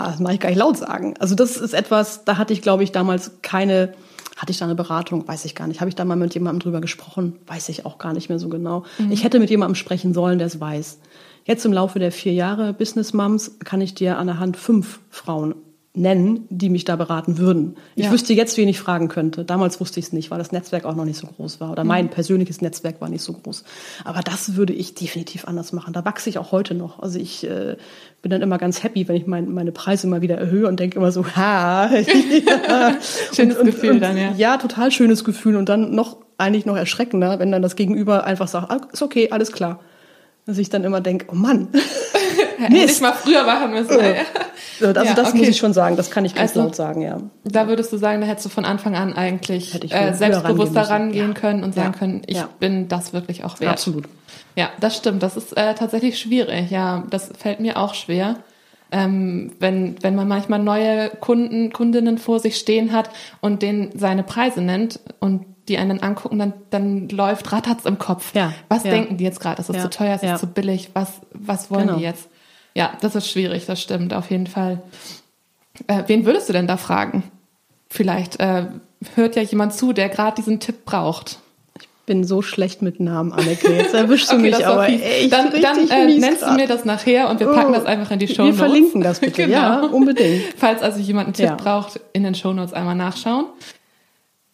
das 0.07 0.19
mache 0.19 0.33
ich 0.33 0.39
gar 0.39 0.49
nicht 0.49 0.57
laut 0.57 0.77
sagen. 0.77 1.13
Also 1.19 1.35
das 1.35 1.57
ist 1.57 1.73
etwas, 1.73 2.25
da 2.25 2.37
hatte 2.37 2.53
ich, 2.53 2.61
glaube 2.61 2.83
ich, 2.83 2.91
damals 2.91 3.31
keine, 3.41 3.93
hatte 4.35 4.51
ich 4.51 4.57
da 4.57 4.65
eine 4.65 4.75
Beratung? 4.75 5.27
Weiß 5.27 5.45
ich 5.45 5.55
gar 5.55 5.67
nicht. 5.67 5.79
Habe 5.79 5.89
ich 5.89 5.95
da 5.95 6.05
mal 6.05 6.15
mit 6.15 6.33
jemandem 6.33 6.59
drüber 6.59 6.81
gesprochen? 6.81 7.37
Weiß 7.45 7.69
ich 7.69 7.85
auch 7.85 7.97
gar 7.97 8.13
nicht 8.13 8.29
mehr 8.29 8.39
so 8.39 8.49
genau. 8.49 8.83
Mhm. 8.97 9.11
Ich 9.11 9.23
hätte 9.23 9.39
mit 9.39 9.49
jemandem 9.49 9.75
sprechen 9.75 10.13
sollen, 10.13 10.39
der 10.39 10.47
es 10.47 10.59
weiß. 10.59 10.99
Jetzt 11.43 11.65
im 11.65 11.73
Laufe 11.73 11.99
der 11.99 12.11
vier 12.11 12.33
Jahre 12.33 12.73
Business 12.73 13.13
Moms 13.13 13.59
kann 13.63 13.79
ich 13.79 13.93
dir 13.93 14.17
an 14.17 14.27
der 14.27 14.39
Hand 14.39 14.57
fünf 14.57 14.99
Frauen 15.11 15.53
nennen, 15.95 16.45
die 16.49 16.69
mich 16.69 16.83
da 16.85 16.95
beraten 16.95 17.37
würden. 17.37 17.75
Ich 17.95 18.05
Ja. 18.05 18.11
wüsste 18.11 18.33
jetzt, 18.33 18.57
wen 18.57 18.67
ich 18.67 18.79
fragen 18.79 19.07
könnte. 19.07 19.45
Damals 19.45 19.79
wusste 19.79 19.99
ich 19.99 20.07
es 20.07 20.13
nicht, 20.13 20.31
weil 20.31 20.37
das 20.39 20.51
Netzwerk 20.51 20.85
auch 20.85 20.95
noch 20.95 21.05
nicht 21.05 21.17
so 21.17 21.27
groß 21.27 21.59
war. 21.59 21.71
Oder 21.71 21.83
Mhm. 21.83 21.87
mein 21.87 22.09
persönliches 22.09 22.61
Netzwerk 22.61 23.01
war 23.01 23.09
nicht 23.09 23.21
so 23.23 23.33
groß. 23.33 23.63
Aber 24.03 24.21
das 24.21 24.55
würde 24.55 24.73
ich 24.73 24.93
definitiv 24.95 25.45
anders 25.45 25.73
machen. 25.73 25.93
Da 25.93 26.03
wachse 26.05 26.29
ich 26.29 26.37
auch 26.37 26.51
heute 26.51 26.73
noch. 26.75 26.99
Also 26.99 27.19
ich 27.19 27.43
äh, 27.45 27.75
bin 28.21 28.29
dann 28.31 28.41
immer 28.41 28.57
ganz 28.57 28.83
happy, 28.83 29.07
wenn 29.07 29.15
ich 29.15 29.27
mein, 29.27 29.53
meine 29.53 29.71
Preise 29.71 30.07
mal 30.07 30.21
wieder 30.21 30.37
erhöhe 30.37 30.67
und 30.67 30.79
denke 30.79 30.97
immer 30.97 31.11
so, 31.11 31.25
ha. 31.35 31.89
ja. 31.95 32.95
Schönes 33.35 33.59
Gefühl 33.59 33.99
dann, 33.99 34.17
ja. 34.17 34.33
Ja, 34.37 34.57
total 34.57 34.91
schönes 34.91 35.23
Gefühl. 35.23 35.55
Und 35.55 35.69
dann 35.69 35.91
noch 35.95 36.17
eigentlich 36.37 36.65
noch 36.65 36.75
erschreckender, 36.75 37.39
wenn 37.39 37.51
dann 37.51 37.61
das 37.61 37.75
Gegenüber 37.75 38.25
einfach 38.25 38.47
sagt, 38.47 38.69
ah, 38.71 38.81
ist 38.91 39.01
okay, 39.01 39.29
alles 39.31 39.51
klar. 39.51 39.79
Dass 40.45 40.57
ich 40.57 40.69
dann 40.69 40.83
immer 40.83 41.01
denke, 41.01 41.27
oh 41.31 41.35
Mann. 41.35 41.69
Hätte 42.57 42.75
ich 42.91 43.01
mal 43.01 43.13
früher 43.13 43.43
machen 43.43 43.71
müssen. 43.71 43.97
Also 44.81 44.93
das 44.93 45.05
Ja, 45.05 45.23
okay. 45.27 45.37
muss 45.37 45.47
ich 45.47 45.57
schon 45.57 45.73
sagen, 45.73 45.95
das 45.95 46.11
kann 46.11 46.25
ich 46.25 46.35
ganz 46.35 46.51
Also- 46.51 46.61
laut 46.63 46.75
sagen, 46.75 47.01
ja. 47.01 47.17
Da 47.43 47.67
würdest 47.67 47.91
du 47.93 47.97
sagen, 47.97 48.21
da 48.21 48.27
hättest 48.27 48.45
du 48.45 48.49
von 48.49 48.65
Anfang 48.65 48.95
an 48.95 49.13
eigentlich 49.13 49.73
Hätte 49.73 49.85
ich 49.85 49.93
äh, 49.93 50.13
selbstbewusster 50.13 50.81
rangehen 50.81 51.25
rangehen 51.25 51.33
können 51.33 51.63
und 51.63 51.73
sagen 51.75 51.93
können, 51.93 52.21
ich 52.27 52.41
bin 52.59 52.87
das 52.87 53.13
wirklich 53.13 53.43
auch 53.43 53.59
wert. 53.59 53.71
Absolut. 53.71 54.05
Ja, 54.55 54.69
das 54.79 54.95
stimmt. 54.97 55.21
Das 55.23 55.37
ist 55.37 55.55
äh, 55.57 55.73
tatsächlich 55.75 56.17
schwierig. 56.19 56.71
Ja, 56.71 57.03
das 57.09 57.31
fällt 57.37 57.59
mir 57.59 57.77
auch 57.77 57.93
schwer. 57.93 58.37
Ähm, 58.91 59.51
wenn, 59.59 59.95
wenn 60.01 60.15
man 60.15 60.27
manchmal 60.27 60.59
neue 60.59 61.09
Kunden, 61.09 61.73
Kundinnen 61.73 62.17
vor 62.17 62.39
sich 62.39 62.55
stehen 62.57 62.91
hat 62.93 63.09
und 63.41 63.61
denen 63.61 63.89
seine 63.97 64.23
Preise 64.23 64.61
nennt 64.61 64.99
und 65.19 65.45
die 65.67 65.77
einen 65.79 66.03
angucken, 66.03 66.37
dann, 66.37 66.53
dann 66.69 67.09
läuft 67.09 67.51
rattert's 67.51 67.85
im 67.85 67.97
Kopf. 67.97 68.35
Ja, 68.35 68.53
Was 68.69 68.83
ja. 68.83 68.91
denken 68.91 69.17
die 69.17 69.23
jetzt 69.23 69.39
gerade? 69.39 69.59
Ist 69.61 69.69
es 69.69 69.75
Ja, 69.77 69.81
zu 69.81 69.89
teuer? 69.89 70.15
Ist 70.15 70.23
es 70.23 70.39
zu 70.39 70.47
billig? 70.47 70.91
Was, 70.93 71.11
was 71.33 71.71
wollen 71.71 71.87
Genau. 71.87 71.97
die 71.97 72.03
jetzt? 72.03 72.29
Ja, 72.75 72.93
das 73.01 73.15
ist 73.15 73.29
schwierig, 73.29 73.65
das 73.65 73.81
stimmt, 73.81 74.13
auf 74.13 74.29
jeden 74.31 74.47
Fall. 74.47 74.81
Äh, 75.87 76.03
wen 76.07 76.25
würdest 76.25 76.49
du 76.49 76.53
denn 76.53 76.67
da 76.67 76.77
fragen? 76.77 77.23
Vielleicht 77.89 78.39
äh, 78.39 78.65
hört 79.15 79.35
ja 79.35 79.41
jemand 79.41 79.73
zu, 79.73 79.93
der 79.93 80.09
gerade 80.09 80.35
diesen 80.35 80.59
Tipp 80.59 80.85
braucht. 80.85 81.39
Bin 82.05 82.23
so 82.23 82.41
schlecht 82.43 82.81
mit 82.81 82.99
Namen, 82.99 83.31
Anneke. 83.33 83.73
Jetzt 83.73 83.93
erwischst 83.93 84.31
du 84.31 84.35
Okay, 84.35 84.43
mich 84.51 84.65
aber 84.67 84.87
echt 84.89 85.31
Dann, 85.33 85.49
dann 85.61 85.89
äh, 85.89 86.05
nennst 86.19 86.41
du 86.41 86.45
grad. 86.45 86.55
mir 86.57 86.67
das 86.67 86.85
nachher 86.85 87.29
und 87.29 87.39
wir 87.39 87.47
packen 87.47 87.71
Oh, 87.71 87.75
das 87.75 87.85
einfach 87.85 88.11
in 88.11 88.19
die 88.19 88.27
Show 88.27 88.43
Wir 88.43 88.51
Notes. 88.51 88.57
verlinken 88.59 89.01
das 89.01 89.19
bitte, 89.19 89.43
Genau. 89.45 89.51
ja, 89.57 89.79
unbedingt. 89.85 90.43
Falls 90.57 90.81
also 90.83 90.99
jemand 90.99 91.27
einen 91.27 91.33
Tipp 91.33 91.45
Ja. 91.45 91.55
braucht, 91.55 91.99
in 92.13 92.23
den 92.23 92.35
Show 92.35 92.53
Notes 92.53 92.73
einmal 92.73 92.95
nachschauen. 92.95 93.45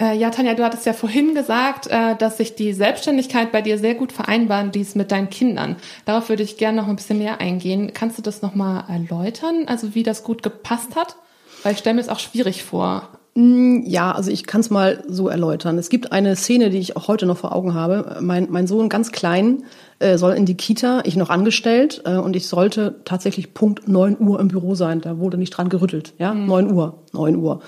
Äh, 0.01 0.17
ja, 0.17 0.31
Tanja, 0.31 0.55
du 0.55 0.63
hattest 0.63 0.86
ja 0.88 0.93
vorhin 0.93 1.36
gesagt, 1.36 1.88
äh, 1.88 2.15
dass 2.15 2.38
sich 2.38 2.55
die 2.55 2.74
Selbstständigkeit 2.74 3.51
bei 3.51 3.62
dir 3.62 3.77
sehr 3.77 3.93
gut 3.93 4.12
vereinbaren 4.12 4.72
ließ 4.74 4.96
mit 4.96 5.12
deinen 5.12 5.29
Kindern. 5.29 5.75
Darauf 6.05 6.29
würde 6.29 6.41
ich 6.41 6.58
gerne 6.58 6.81
noch 6.81 6.88
ein 6.88 6.96
bisschen 6.96 7.20
näher 7.20 7.39
eingehen. 7.39 7.91
Kannst 7.93 8.17
du 8.17 8.24
das 8.24 8.41
nochmal 8.41 8.86
erläutern, 8.89 9.65
also 9.67 9.93
wie 9.93 10.01
das 10.01 10.24
gut 10.24 10.41
gepasst 10.41 10.96
hat? 10.96 11.17
Weil 11.62 11.74
ich 11.74 11.79
stelle 11.79 11.96
mir 11.96 12.01
es 12.01 12.10
auch 12.10 12.20
schwierig 12.20 12.63
vor. 12.63 13.10
Ja, 13.34 14.12
also 14.12 14.29
ich 14.29 14.46
kann 14.46 14.60
es 14.60 14.70
mal 14.72 15.05
so 15.08 15.29
erläutern. 15.29 15.77
Es 15.77 15.88
gibt 15.88 16.12
eine 16.12 16.36
Szene, 16.36 16.70
die 16.70 16.79
ich 16.79 16.98
auch 16.98 17.08
heute 17.08 17.25
noch 17.25 17.38
vor 17.38 17.55
Augen 17.55 17.74
habe. 17.74 18.17
Mein, 18.20 18.48
mein 18.50 18.67
Sohn 18.67 18.89
ganz 18.89 19.13
klein 19.13 19.63
äh, 20.00 20.17
soll 20.17 20.34
in 20.34 20.46
die 20.46 20.58
Kita, 20.58 21.01
ich 21.05 21.15
noch 21.15 21.29
angestellt 21.29 22.00
und 22.00 22.36
ich 22.36 22.48
sollte 22.48 22.96
tatsächlich 23.05 23.53
Punkt 23.53 23.88
9 23.88 24.17
Uhr 24.20 24.38
im 24.39 24.50
Büro 24.50 24.75
sein. 24.75 25.00
Da 25.00 25.17
wurde 25.20 25.38
nicht 25.38 25.51
dran 25.51 25.70
gerüttelt. 25.70 26.13
Ja, 26.17 26.34
9 26.34 26.74
Uhr, 26.74 27.03
9 27.13 27.38
Uhr. 27.38 27.62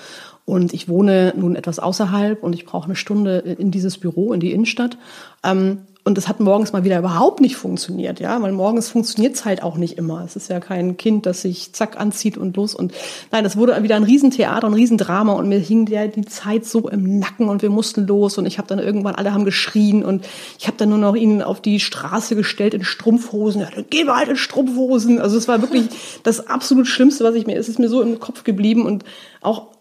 Und 0.46 0.74
ich 0.74 0.88
wohne 0.88 1.32
nun 1.36 1.56
etwas 1.56 1.78
außerhalb 1.78 2.42
und 2.42 2.54
ich 2.54 2.66
brauche 2.66 2.84
eine 2.84 2.96
Stunde 2.96 3.38
in 3.38 3.70
dieses 3.70 3.98
Büro, 3.98 4.32
in 4.32 4.40
die 4.40 4.52
Innenstadt. 4.52 4.98
Ähm, 5.42 5.78
und 6.06 6.18
es 6.18 6.28
hat 6.28 6.38
morgens 6.38 6.74
mal 6.74 6.84
wieder 6.84 6.98
überhaupt 6.98 7.40
nicht 7.40 7.56
funktioniert, 7.56 8.20
ja, 8.20 8.40
weil 8.42 8.52
morgens 8.52 8.90
funktioniert's 8.90 9.46
halt 9.46 9.62
auch 9.62 9.78
nicht 9.78 9.96
immer. 9.96 10.22
Es 10.22 10.36
ist 10.36 10.50
ja 10.50 10.60
kein 10.60 10.98
Kind, 10.98 11.24
das 11.24 11.40
sich 11.40 11.72
zack 11.72 11.98
anzieht 11.98 12.36
und 12.36 12.54
los 12.58 12.74
und 12.74 12.92
nein, 13.32 13.42
das 13.42 13.56
wurde 13.56 13.82
wieder 13.82 13.96
ein 13.96 14.02
Riesentheater, 14.02 14.66
ein 14.66 14.74
Riesendrama 14.74 15.32
und 15.32 15.48
mir 15.48 15.58
hing 15.58 15.86
der 15.86 16.08
die 16.08 16.26
Zeit 16.26 16.66
so 16.66 16.90
im 16.90 17.18
Nacken 17.18 17.48
und 17.48 17.62
wir 17.62 17.70
mussten 17.70 18.06
los 18.06 18.36
und 18.36 18.44
ich 18.44 18.58
habe 18.58 18.68
dann 18.68 18.80
irgendwann 18.80 19.14
alle 19.14 19.32
haben 19.32 19.46
geschrien 19.46 20.04
und 20.04 20.26
ich 20.58 20.66
habe 20.66 20.76
dann 20.76 20.90
nur 20.90 20.98
noch 20.98 21.16
ihn 21.16 21.40
auf 21.40 21.62
die 21.62 21.80
Straße 21.80 22.36
gestellt 22.36 22.74
in 22.74 22.84
Strumpfhosen. 22.84 23.62
Ja, 23.62 23.68
dann 23.74 23.86
gehen 23.88 24.06
wir 24.06 24.16
halt 24.16 24.28
in 24.28 24.36
Strumpfhosen. 24.36 25.22
Also 25.22 25.38
es 25.38 25.48
war 25.48 25.62
wirklich 25.62 25.88
das 26.22 26.48
absolut 26.48 26.86
Schlimmste, 26.86 27.24
was 27.24 27.34
ich 27.34 27.46
mir, 27.46 27.56
es 27.56 27.70
ist 27.70 27.78
mir 27.78 27.88
so 27.88 28.02
im 28.02 28.20
Kopf 28.20 28.44
geblieben 28.44 28.84
und 28.84 29.04
auch 29.40 29.73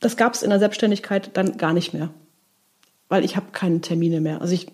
das 0.00 0.16
gab 0.16 0.34
es 0.34 0.42
in 0.42 0.50
der 0.50 0.58
Selbstständigkeit 0.58 1.30
dann 1.34 1.56
gar 1.56 1.72
nicht 1.72 1.92
mehr, 1.92 2.10
weil 3.08 3.24
ich 3.24 3.36
habe 3.36 3.52
keine 3.52 3.80
Termine 3.80 4.20
mehr. 4.20 4.40
Also 4.40 4.54
ich 4.54 4.66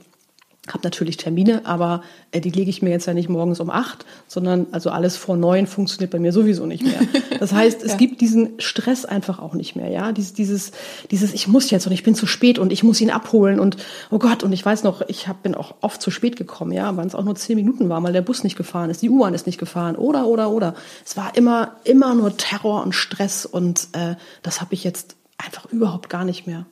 habe 0.69 0.81
natürlich 0.83 1.17
Termine, 1.17 1.63
aber 1.65 2.03
äh, 2.33 2.41
die 2.41 2.51
lege 2.51 2.71
ich 2.71 2.83
mir 2.83 2.91
jetzt 2.91 3.07
ja 3.07 3.15
nicht 3.15 3.29
morgens 3.29 3.61
um 3.61 3.71
acht, 3.71 4.05
sondern 4.27 4.67
also 4.73 4.91
alles 4.91 5.17
vor 5.17 5.37
neun 5.37 5.67
funktioniert 5.67 6.11
bei 6.11 6.19
mir 6.19 6.33
sowieso 6.33 6.67
nicht 6.67 6.83
mehr. 6.85 7.01
Das 7.39 7.53
heißt, 7.53 7.83
es 7.83 7.93
Ja. 7.93 7.97
gibt 7.99 8.23
diesen 8.23 8.59
Stress 8.61 9.05
einfach 9.05 9.39
auch 9.41 9.53
nicht 9.53 9.77
mehr, 9.77 9.89
ja, 9.89 10.13
dieses, 10.13 10.33
dieses, 10.33 10.73
dieses, 11.11 11.35
ich 11.35 11.49
muss 11.49 11.71
jetzt 11.71 11.87
und 11.87 11.93
ich 11.93 12.03
bin 12.03 12.15
zu 12.15 12.27
spät 12.27 12.59
und 12.59 12.73
ich 12.73 12.83
muss 12.83 13.01
ihn 13.01 13.11
abholen 13.11 13.61
und 13.61 13.77
oh 14.11 14.19
Gott 14.19 14.43
und 14.43 14.53
ich 14.53 14.65
weiß 14.65 14.85
noch, 14.85 15.03
ich 15.09 15.29
hab, 15.29 15.43
bin 15.43 15.55
auch 15.55 15.75
oft 15.83 16.01
zu 16.01 16.11
spät 16.11 16.37
gekommen, 16.37 16.73
ja, 16.73 16.97
weil 16.97 17.07
es 17.07 17.15
auch 17.15 17.25
nur 17.25 17.35
zehn 17.35 17.57
Minuten 17.57 17.89
war, 17.91 18.03
weil 18.03 18.15
der 18.15 18.23
Bus 18.23 18.43
nicht 18.43 18.57
gefahren 18.57 18.89
ist, 18.89 19.03
die 19.03 19.11
U-Bahn 19.11 19.35
ist 19.35 19.47
nicht 19.47 19.59
gefahren 19.59 19.97
oder 19.97 20.27
oder 20.27 20.51
oder. 20.51 20.75
Es 21.05 21.17
war 21.17 21.37
immer 21.37 21.77
immer 21.85 22.15
nur 22.15 22.37
Terror 22.37 22.83
und 22.83 22.95
Stress 22.95 23.45
und 23.45 23.89
äh, 23.93 24.15
das 24.43 24.61
habe 24.63 24.73
ich 24.75 24.83
jetzt 24.83 25.17
einfach 25.37 25.67
überhaupt 25.67 26.09
gar 26.09 26.25
nicht 26.25 26.47
mehr. 26.47 26.65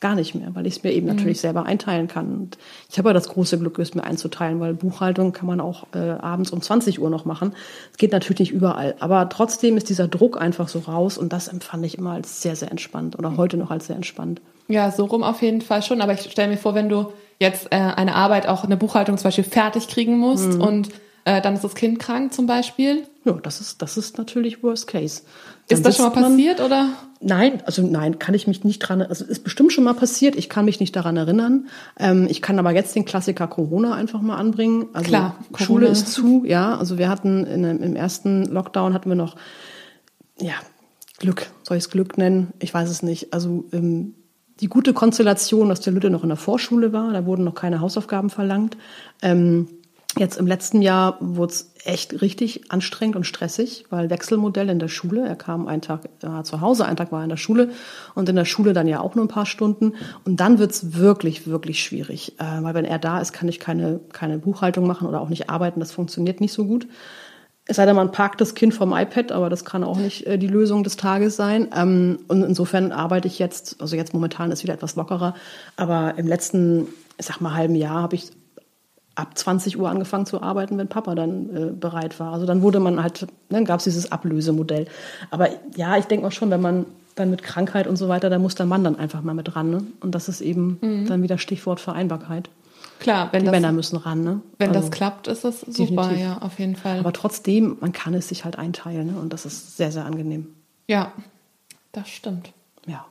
Gar 0.00 0.14
nicht 0.14 0.34
mehr, 0.34 0.54
weil 0.54 0.66
ich 0.66 0.76
es 0.76 0.82
mir 0.82 0.92
eben 0.92 1.06
natürlich 1.06 1.40
selber 1.40 1.64
einteilen 1.64 2.06
kann. 2.06 2.30
Und 2.32 2.58
ich 2.90 2.98
habe 2.98 3.08
ja 3.08 3.12
das 3.14 3.28
große 3.28 3.58
Glück, 3.58 3.78
es 3.78 3.94
mir 3.94 4.04
einzuteilen, 4.04 4.60
weil 4.60 4.74
Buchhaltung 4.74 5.32
kann 5.32 5.46
man 5.46 5.58
auch 5.60 5.86
äh, 5.94 5.98
abends 5.98 6.50
um 6.50 6.60
20 6.60 7.00
Uhr 7.00 7.08
noch 7.08 7.24
machen. 7.24 7.54
Es 7.92 7.96
geht 7.96 8.12
natürlich 8.12 8.40
nicht 8.40 8.52
überall. 8.52 8.94
Aber 9.00 9.28
trotzdem 9.30 9.76
ist 9.78 9.88
dieser 9.88 10.06
Druck 10.06 10.38
einfach 10.40 10.68
so 10.68 10.80
raus 10.80 11.16
und 11.16 11.32
das 11.32 11.48
empfand 11.48 11.86
ich 11.86 11.96
immer 11.96 12.12
als 12.12 12.42
sehr, 12.42 12.56
sehr 12.56 12.70
entspannt 12.70 13.18
oder 13.18 13.38
heute 13.38 13.56
noch 13.56 13.70
als 13.70 13.86
sehr 13.86 13.96
entspannt. 13.96 14.42
Ja, 14.68 14.90
so 14.90 15.04
rum 15.06 15.22
auf 15.22 15.40
jeden 15.40 15.62
Fall 15.62 15.82
schon. 15.82 16.02
Aber 16.02 16.12
ich 16.12 16.20
stelle 16.30 16.48
mir 16.48 16.58
vor, 16.58 16.74
wenn 16.74 16.88
du 16.90 17.12
jetzt 17.38 17.66
äh, 17.72 17.76
eine 17.76 18.14
Arbeit, 18.14 18.46
auch 18.48 18.64
eine 18.64 18.76
Buchhaltung 18.76 19.16
zum 19.16 19.24
Beispiel 19.24 19.44
fertig 19.44 19.88
kriegen 19.88 20.18
musst 20.18 20.54
Mhm. 20.54 20.60
und 20.60 20.88
äh, 21.24 21.40
dann 21.40 21.54
ist 21.54 21.64
das 21.64 21.74
Kind 21.74 21.98
krank 21.98 22.34
zum 22.34 22.46
Beispiel. 22.46 23.04
Ja, 23.24 23.32
das 23.32 23.60
ist, 23.60 23.80
das 23.82 23.96
ist 23.96 24.18
natürlich 24.18 24.62
Worst 24.62 24.86
Case. 24.86 25.22
Ist 25.68 25.84
das 25.84 25.96
schon 25.96 26.06
mal 26.06 26.10
sitzt 26.12 26.20
man- 26.22 26.32
passiert 26.32 26.60
oder? 26.60 26.88
Nein, 27.20 27.62
also 27.64 27.80
nein, 27.84 28.18
kann 28.18 28.34
ich 28.34 28.46
mich 28.46 28.62
nicht 28.62 28.78
dran, 28.80 29.00
also 29.00 29.24
ist 29.24 29.42
bestimmt 29.42 29.72
schon 29.72 29.84
mal 29.84 29.94
passiert, 29.94 30.36
ich 30.36 30.48
kann 30.50 30.66
mich 30.66 30.80
nicht 30.80 30.94
daran 30.94 31.16
erinnern. 31.16 31.68
Ähm, 31.98 32.26
ich 32.28 32.42
kann 32.42 32.58
aber 32.58 32.72
jetzt 32.72 32.94
den 32.94 33.06
Klassiker 33.06 33.46
Corona 33.46 33.94
einfach 33.94 34.20
mal 34.20 34.36
anbringen. 34.36 34.86
Also 34.92 35.08
Klar, 35.08 35.36
Schule 35.56 35.86
Corona. 35.86 35.86
ist 35.92 36.12
zu, 36.12 36.44
ja. 36.44 36.76
Also 36.76 36.98
wir 36.98 37.08
hatten 37.08 37.44
in, 37.46 37.64
im 37.64 37.96
ersten 37.96 38.44
Lockdown 38.44 38.92
hatten 38.92 39.08
wir 39.08 39.16
noch, 39.16 39.34
ja, 40.38 40.52
Glück, 41.18 41.46
soll 41.62 41.78
ich 41.78 41.84
es 41.84 41.90
Glück 41.90 42.18
nennen? 42.18 42.52
Ich 42.58 42.74
weiß 42.74 42.90
es 42.90 43.02
nicht. 43.02 43.32
Also 43.32 43.64
ähm, 43.72 44.14
die 44.60 44.68
gute 44.68 44.92
Konstellation, 44.92 45.70
dass 45.70 45.80
der 45.80 45.94
Lütte 45.94 46.10
noch 46.10 46.22
in 46.22 46.28
der 46.28 46.36
Vorschule 46.36 46.92
war, 46.92 47.12
da 47.12 47.24
wurden 47.24 47.44
noch 47.44 47.54
keine 47.54 47.80
Hausaufgaben 47.80 48.28
verlangt. 48.30 48.76
Ähm, 49.22 49.68
Jetzt 50.18 50.38
im 50.38 50.46
letzten 50.46 50.80
Jahr 50.80 51.18
wurde 51.20 51.52
es 51.52 51.72
echt 51.86 52.20
richtig 52.20 52.70
anstrengend 52.70 53.16
und 53.16 53.24
stressig, 53.24 53.84
weil 53.90 54.10
Wechselmodell 54.10 54.68
in 54.68 54.78
der 54.78 54.88
Schule. 54.88 55.26
Er 55.26 55.36
kam 55.36 55.68
einen 55.68 55.82
Tag 55.82 56.00
äh, 56.22 56.42
zu 56.42 56.60
Hause, 56.60 56.84
einen 56.84 56.96
Tag 56.96 57.12
war 57.12 57.20
er 57.20 57.24
in 57.24 57.30
der 57.30 57.36
Schule 57.36 57.70
und 58.14 58.28
in 58.28 58.36
der 58.36 58.44
Schule 58.44 58.72
dann 58.72 58.88
ja 58.88 59.00
auch 59.00 59.14
nur 59.14 59.24
ein 59.24 59.28
paar 59.28 59.46
Stunden. 59.46 59.94
Und 60.24 60.40
dann 60.40 60.58
wird's 60.58 60.94
wirklich, 60.94 61.46
wirklich 61.46 61.82
schwierig, 61.82 62.34
äh, 62.38 62.62
weil 62.62 62.74
wenn 62.74 62.84
er 62.84 62.98
da 62.98 63.20
ist, 63.20 63.32
kann 63.32 63.48
ich 63.48 63.60
keine, 63.60 64.00
keine 64.12 64.38
Buchhaltung 64.38 64.86
machen 64.86 65.06
oder 65.06 65.20
auch 65.20 65.28
nicht 65.28 65.48
arbeiten. 65.48 65.80
Das 65.80 65.92
funktioniert 65.92 66.40
nicht 66.40 66.52
so 66.52 66.66
gut. 66.66 66.86
Es 67.68 67.76
sei 67.76 67.86
denn, 67.86 67.96
man 67.96 68.12
parkt 68.12 68.40
das 68.40 68.54
Kind 68.54 68.74
vom 68.74 68.92
iPad, 68.92 69.32
aber 69.32 69.50
das 69.50 69.64
kann 69.64 69.82
auch 69.82 69.98
nicht 69.98 70.26
äh, 70.26 70.38
die 70.38 70.46
Lösung 70.46 70.84
des 70.84 70.96
Tages 70.96 71.36
sein. 71.36 71.68
Ähm, 71.74 72.18
und 72.28 72.42
insofern 72.42 72.92
arbeite 72.92 73.28
ich 73.28 73.38
jetzt, 73.38 73.80
also 73.80 73.96
jetzt 73.96 74.14
momentan 74.14 74.50
ist 74.50 74.62
wieder 74.62 74.74
etwas 74.74 74.96
lockerer, 74.96 75.34
aber 75.76 76.14
im 76.16 76.26
letzten, 76.26 76.86
ich 77.18 77.26
sag 77.26 77.40
mal, 77.40 77.54
halben 77.54 77.74
Jahr 77.74 78.02
habe 78.02 78.14
ich 78.14 78.30
ab 79.16 79.36
20 79.36 79.78
Uhr 79.78 79.88
angefangen 79.90 80.26
zu 80.26 80.42
arbeiten, 80.42 80.78
wenn 80.78 80.88
Papa 80.88 81.14
dann 81.14 81.56
äh, 81.56 81.72
bereit 81.72 82.20
war. 82.20 82.32
Also 82.32 82.46
dann 82.46 82.62
wurde 82.62 82.78
man 82.80 83.02
halt, 83.02 83.26
dann 83.48 83.64
gab 83.64 83.78
es 83.80 83.84
dieses 83.84 84.12
Ablösemodell. 84.12 84.86
Aber 85.30 85.48
ja, 85.74 85.96
ich 85.96 86.04
denke 86.04 86.26
auch 86.26 86.32
schon, 86.32 86.50
wenn 86.50 86.60
man 86.60 86.86
dann 87.16 87.30
mit 87.30 87.42
Krankheit 87.42 87.86
und 87.86 87.96
so 87.96 88.08
weiter, 88.08 88.28
da 88.30 88.38
muss 88.38 88.54
der 88.54 88.66
Mann 88.66 88.84
dann 88.84 88.96
einfach 88.96 89.22
mal 89.22 89.34
mit 89.34 89.56
ran. 89.56 89.70
Ne? 89.70 89.82
Und 90.00 90.14
das 90.14 90.28
ist 90.28 90.40
eben 90.42 90.78
dann 91.08 91.22
wieder 91.22 91.38
Stichwort 91.38 91.80
Vereinbarkeit. 91.80 92.50
Klar, 93.00 93.28
wenn 93.32 93.40
Die 93.40 93.46
das, 93.46 93.52
Männer 93.52 93.72
müssen 93.72 93.96
ran. 93.96 94.22
Ne? 94.22 94.40
wenn 94.58 94.68
Also, 94.68 94.80
das 94.82 94.90
klappt, 94.90 95.26
ist 95.28 95.44
das 95.44 95.60
super, 95.62 96.02
definitiv. 96.02 96.18
ja, 96.20 96.38
auf 96.38 96.58
jeden 96.58 96.76
Fall. 96.76 96.98
Aber 96.98 97.12
trotzdem, 97.12 97.76
man 97.80 97.92
kann 97.92 98.14
es 98.14 98.28
sich 98.28 98.44
halt 98.44 98.58
einteilen. 98.58 99.08
Ne? 99.14 99.18
Und 99.18 99.32
das 99.32 99.44
ist 99.46 99.76
sehr, 99.76 99.92
sehr 99.92 100.04
angenehm. 100.04 100.48
ja, 100.86 101.12
das 101.92 102.08
stimmt. 102.10 102.52
Ja. 102.86 103.06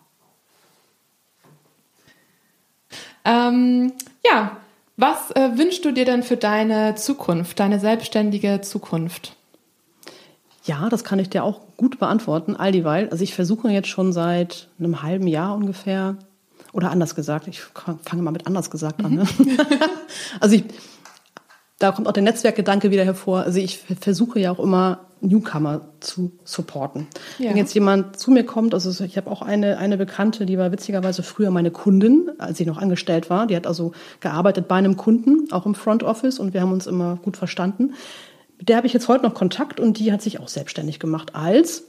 Ähm, 3.24 3.94
ja, 4.24 4.58
was 4.98 5.32
äh, 5.32 5.58
wünschst 5.58 5.84
du 5.84 5.92
dir 5.92 6.06
denn 6.06 6.24
für 6.24 6.38
deine 6.38 6.96
Zukunft, 6.96 7.60
deine 7.60 7.80
selbstständige 7.80 8.62
Zukunft? 8.62 9.36
Ja, 10.64 10.90
das 10.90 11.04
kann 11.04 11.20
ich 11.20 11.30
dir 11.30 11.44
auch 11.44 11.62
gut 11.78 12.00
beantworten, 12.00 12.56
all 12.56 12.72
dieweil. 12.72 13.10
Also 13.10 13.24
ich 13.24 13.36
versuche 13.36 13.70
jetzt 13.70 13.88
schon 13.88 14.14
seit 14.14 14.68
einem 14.80 15.04
halben 15.04 15.28
Jahr 15.28 15.56
ungefähr, 15.56 16.18
oder 16.76 16.92
anders 16.92 17.16
gesagt, 17.16 17.48
ich 17.48 17.62
fange 17.62 18.22
mal 18.22 18.32
mit 18.32 18.48
anders 18.48 18.70
gesagt 18.70 19.04
an. 19.04 19.16
Ne? 19.16 19.28
also 20.42 20.56
ich, 20.58 20.66
da 21.80 21.94
kommt 21.94 22.08
auch 22.08 22.12
der 22.12 22.24
Netzwerkgedanke 22.24 22.92
wieder 22.92 23.06
hervor. 23.06 23.44
Also 23.44 23.60
ich 23.60 23.80
versuche 23.80 24.40
ja 24.40 24.52
auch 24.52 24.60
immer 24.60 25.06
Newcomer 25.26 25.82
zu 26.00 26.32
supporten. 26.44 27.08
Ja. 27.40 27.50
Wenn 27.50 27.58
jetzt 27.58 27.74
jemand 27.74 28.18
zu 28.18 28.32
mir 28.32 28.46
kommt, 28.46 28.74
also 28.74 29.04
ich 29.04 29.18
habe 29.18 29.30
auch 29.30 29.42
eine, 29.42 29.78
eine 29.78 29.98
Bekannte, 29.98 30.46
die 30.46 30.58
war 30.58 30.72
witzigerweise 30.72 31.24
früher 31.24 31.52
meine 31.52 31.72
Kundin, 31.72 32.32
als 32.38 32.60
ich 32.60 32.68
noch 32.68 32.78
angestellt 32.78 33.30
war. 33.30 33.48
Die 33.48 33.56
hat 33.56 33.68
also 33.68 33.92
gearbeitet 34.20 34.68
bei 34.68 34.76
einem 34.76 34.98
Kunden, 34.98 35.52
auch 35.52 35.66
im 35.66 35.76
Front 35.76 36.04
Office 36.04 36.40
und 36.40 36.54
wir 36.54 36.62
haben 36.62 36.72
uns 36.72 36.88
immer 36.88 37.18
gut 37.18 37.38
verstanden. 37.38 37.94
Mit 38.58 38.70
der 38.70 38.78
habe 38.78 38.88
ich 38.88 38.94
jetzt 38.94 39.08
heute 39.08 39.24
noch 39.24 39.34
Kontakt 39.34 39.80
und 39.80 40.00
die 40.00 40.12
hat 40.12 40.22
sich 40.22 40.40
auch 40.40 40.48
selbstständig 40.48 41.00
gemacht 41.00 41.36
als 41.36 41.84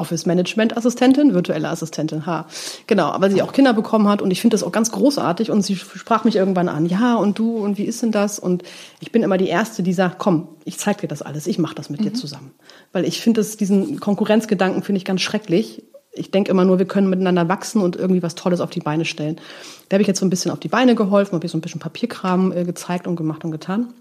Office 0.00 0.26
Management 0.26 0.76
Assistentin, 0.76 1.34
virtuelle 1.34 1.68
Assistentin, 1.68 2.26
ha. 2.26 2.46
Genau, 2.86 3.06
aber 3.10 3.30
sie 3.30 3.42
auch 3.42 3.52
Kinder 3.52 3.72
bekommen 3.72 4.08
hat 4.08 4.22
und 4.22 4.30
ich 4.30 4.40
finde 4.40 4.54
das 4.54 4.62
auch 4.62 4.72
ganz 4.72 4.90
großartig 4.90 5.50
und 5.50 5.62
sie 5.62 5.76
sprach 5.76 6.24
mich 6.24 6.36
irgendwann 6.36 6.68
an, 6.68 6.86
ja, 6.86 7.14
und 7.16 7.38
du 7.38 7.58
und 7.58 7.78
wie 7.78 7.84
ist 7.84 8.02
denn 8.02 8.12
das? 8.12 8.38
Und 8.38 8.62
ich 9.00 9.12
bin 9.12 9.22
immer 9.22 9.38
die 9.38 9.48
erste, 9.48 9.82
die 9.82 9.92
sagt, 9.92 10.18
komm, 10.18 10.48
ich 10.64 10.78
zeig 10.78 10.98
dir 10.98 11.08
das 11.08 11.22
alles, 11.22 11.46
ich 11.46 11.58
mache 11.58 11.74
das 11.74 11.90
mit 11.90 12.00
mhm. 12.00 12.04
dir 12.04 12.14
zusammen, 12.14 12.52
weil 12.92 13.04
ich 13.04 13.20
finde 13.20 13.44
diesen 13.44 14.00
Konkurrenzgedanken 14.00 14.82
finde 14.82 14.98
ich 14.98 15.04
ganz 15.04 15.20
schrecklich. 15.20 15.84
Ich 16.12 16.32
denke 16.32 16.50
immer 16.50 16.64
nur, 16.64 16.80
wir 16.80 16.86
können 16.86 17.08
miteinander 17.08 17.48
wachsen 17.48 17.80
und 17.80 17.94
irgendwie 17.94 18.22
was 18.22 18.34
Tolles 18.34 18.60
auf 18.60 18.70
die 18.70 18.80
Beine 18.80 19.04
stellen. 19.04 19.40
Da 19.88 19.94
habe 19.94 20.02
ich 20.02 20.08
jetzt 20.08 20.18
so 20.18 20.26
ein 20.26 20.30
bisschen 20.30 20.50
auf 20.50 20.58
die 20.58 20.68
Beine 20.68 20.96
geholfen, 20.96 21.34
habe 21.34 21.46
ich 21.46 21.52
so 21.52 21.58
ein 21.58 21.60
bisschen 21.60 21.80
Papierkram 21.80 22.50
äh, 22.50 22.64
gezeigt 22.64 23.06
und 23.06 23.14
gemacht 23.14 23.44
und 23.44 23.52
getan. 23.52 23.94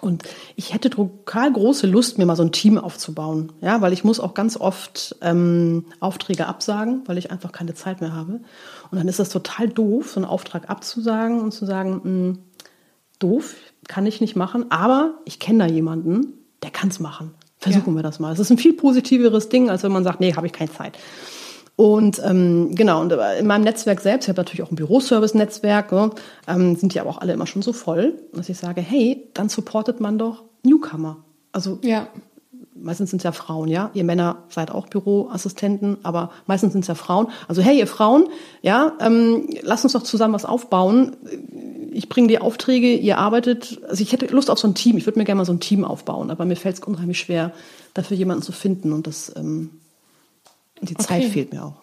Und 0.00 0.22
ich 0.56 0.72
hätte 0.72 0.88
total 0.88 1.52
große 1.52 1.86
Lust, 1.86 2.16
mir 2.16 2.24
mal 2.24 2.36
so 2.36 2.42
ein 2.42 2.52
Team 2.52 2.78
aufzubauen. 2.78 3.52
Ja, 3.60 3.82
weil 3.82 3.92
ich 3.92 4.04
muss 4.04 4.20
auch 4.20 4.32
ganz 4.32 4.56
oft 4.56 5.16
ähm, 5.20 5.84
Aufträge 6.00 6.46
absagen, 6.46 7.02
weil 7.06 7.18
ich 7.18 7.30
einfach 7.30 7.52
keine 7.52 7.74
Zeit 7.74 8.00
mehr 8.00 8.14
habe. 8.14 8.40
Und 8.90 8.98
dann 8.98 9.06
ist 9.06 9.18
das 9.18 9.28
total 9.28 9.68
doof, 9.68 10.10
so 10.10 10.20
einen 10.20 10.24
Auftrag 10.24 10.70
abzusagen 10.70 11.40
und 11.40 11.52
zu 11.52 11.66
sagen, 11.66 11.92
mh, 11.92 12.02
hm, 12.02 12.38
doof, 13.18 13.54
kann 13.86 14.06
ich 14.06 14.20
nicht 14.20 14.34
machen, 14.34 14.70
aber 14.70 15.14
ich 15.24 15.38
kenne 15.38 15.66
da 15.66 15.72
jemanden, 15.72 16.34
der 16.62 16.70
kann 16.70 16.88
es 16.88 16.98
machen. 16.98 17.34
Versuchen 17.58 17.94
ja. 17.94 17.98
wir 17.98 18.02
das 18.02 18.18
mal. 18.18 18.32
Es 18.32 18.40
ist 18.40 18.50
ein 18.50 18.58
viel 18.58 18.72
positiveres 18.72 19.48
Ding, 19.48 19.70
als 19.70 19.82
wenn 19.82 19.92
man 19.92 20.04
sagt, 20.04 20.20
nee, 20.20 20.34
habe 20.34 20.46
ich 20.46 20.52
keine 20.52 20.72
Zeit. 20.72 20.98
Und 21.82 22.22
ähm, 22.24 22.76
genau, 22.76 23.00
und 23.00 23.10
in 23.10 23.46
meinem 23.48 23.64
Netzwerk 23.64 24.00
selbst, 24.00 24.26
ich 24.26 24.28
habe 24.28 24.40
natürlich 24.40 24.62
auch 24.62 24.70
ein 24.70 24.76
Büroservice-Netzwerk, 24.76 25.90
ne, 25.90 26.10
ähm, 26.46 26.76
sind 26.76 26.94
die 26.94 27.00
aber 27.00 27.10
auch 27.10 27.18
alle 27.18 27.32
immer 27.32 27.48
schon 27.48 27.60
so 27.60 27.72
voll, 27.72 28.20
dass 28.32 28.48
ich 28.48 28.56
sage, 28.56 28.80
hey, 28.80 29.28
dann 29.34 29.48
supportet 29.48 29.98
man 29.98 30.16
doch 30.16 30.44
Newcomer. 30.62 31.16
Also 31.50 31.80
ja. 31.82 32.06
meistens 32.76 33.10
sind 33.10 33.18
es 33.18 33.24
ja 33.24 33.32
Frauen, 33.32 33.66
ja. 33.66 33.90
Ihr 33.94 34.04
Männer 34.04 34.44
seid 34.48 34.70
auch 34.70 34.86
Büroassistenten, 34.86 35.96
aber 36.04 36.30
meistens 36.46 36.70
sind 36.70 36.82
es 36.82 36.86
ja 36.86 36.94
Frauen. 36.94 37.26
Also 37.48 37.62
hey, 37.62 37.76
ihr 37.76 37.88
Frauen, 37.88 38.28
ja, 38.60 38.92
ähm, 39.00 39.48
lasst 39.62 39.82
uns 39.82 39.94
doch 39.94 40.04
zusammen 40.04 40.34
was 40.34 40.44
aufbauen. 40.44 41.16
Ich 41.90 42.08
bringe 42.08 42.28
die 42.28 42.38
Aufträge, 42.38 42.94
ihr 42.94 43.18
arbeitet. 43.18 43.80
Also 43.88 44.04
ich 44.04 44.12
hätte 44.12 44.26
Lust 44.26 44.50
auf 44.50 44.58
so 44.60 44.68
ein 44.68 44.76
Team. 44.76 44.98
Ich 44.98 45.06
würde 45.06 45.18
mir 45.18 45.24
gerne 45.24 45.38
mal 45.38 45.46
so 45.46 45.52
ein 45.52 45.58
Team 45.58 45.84
aufbauen, 45.84 46.30
aber 46.30 46.44
mir 46.44 46.54
fällt 46.54 46.76
es 46.76 46.84
unheimlich 46.84 47.18
schwer, 47.18 47.50
dafür 47.92 48.16
jemanden 48.16 48.44
zu 48.44 48.52
finden 48.52 48.92
und 48.92 49.08
das 49.08 49.32
ähm, 49.34 49.70
die 50.82 50.94
okay. 50.94 51.04
Zeit 51.04 51.24
fehlt 51.24 51.52
mir 51.52 51.64
auch. 51.64 51.82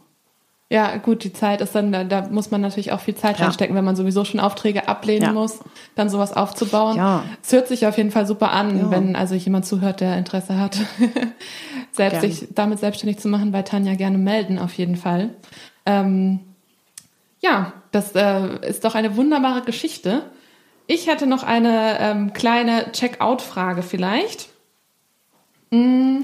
Ja, 0.72 0.98
gut, 0.98 1.24
die 1.24 1.34
Zeit 1.34 1.62
ist 1.62 1.74
dann, 1.74 1.92
da, 1.92 2.04
da 2.04 2.28
muss 2.28 2.52
man 2.52 2.62
natürlich 2.62 2.92
auch 2.92 3.00
viel 3.00 3.16
Zeit 3.16 3.40
ja. 3.40 3.46
reinstecken, 3.46 3.76
wenn 3.76 3.84
man 3.84 3.96
sowieso 3.96 4.24
schon 4.24 4.40
Aufträge 4.40 4.88
ablehnen 4.88 5.24
ja. 5.24 5.34
muss, 5.34 5.60
dann 5.96 6.10
sowas 6.10 6.32
aufzubauen. 6.34 6.96
Ja. 6.96 7.24
Es 7.42 7.52
hört 7.52 7.68
sich 7.68 7.88
auf 7.88 7.98
jeden 7.98 8.12
Fall 8.12 8.28
super 8.28 8.52
an, 8.52 8.78
ja. 8.78 8.92
wenn 8.92 9.16
also 9.16 9.34
jemand 9.34 9.66
zuhört, 9.66 10.00
der 10.00 10.16
Interesse 10.16 10.60
hat, 10.60 10.78
selbst 11.92 12.22
sich 12.22 12.50
damit 12.54 12.78
selbstständig 12.78 13.18
zu 13.18 13.30
machen, 13.30 13.52
bei 13.52 13.64
Tanja 13.64 13.96
gerne 13.96 14.20
melden, 14.20 14.60
auf 14.60 14.74
jeden 14.74 14.96
Fall. 14.96 15.32
Ähm, 15.88 16.42
ja, 17.40 17.74
das 17.92 18.14
äh, 18.14 18.68
ist 18.68 18.86
doch 18.86 18.94
eine 18.94 19.16
wunderbare 19.18 19.62
Geschichte. 19.62 20.22
Ich 20.86 21.08
hätte 21.08 21.26
noch 21.26 21.42
eine 21.42 21.98
ähm, 22.00 22.34
kleine 22.34 22.92
Check-out-Frage 22.92 23.82
vielleicht. 23.82 24.50
Hm, 25.72 26.22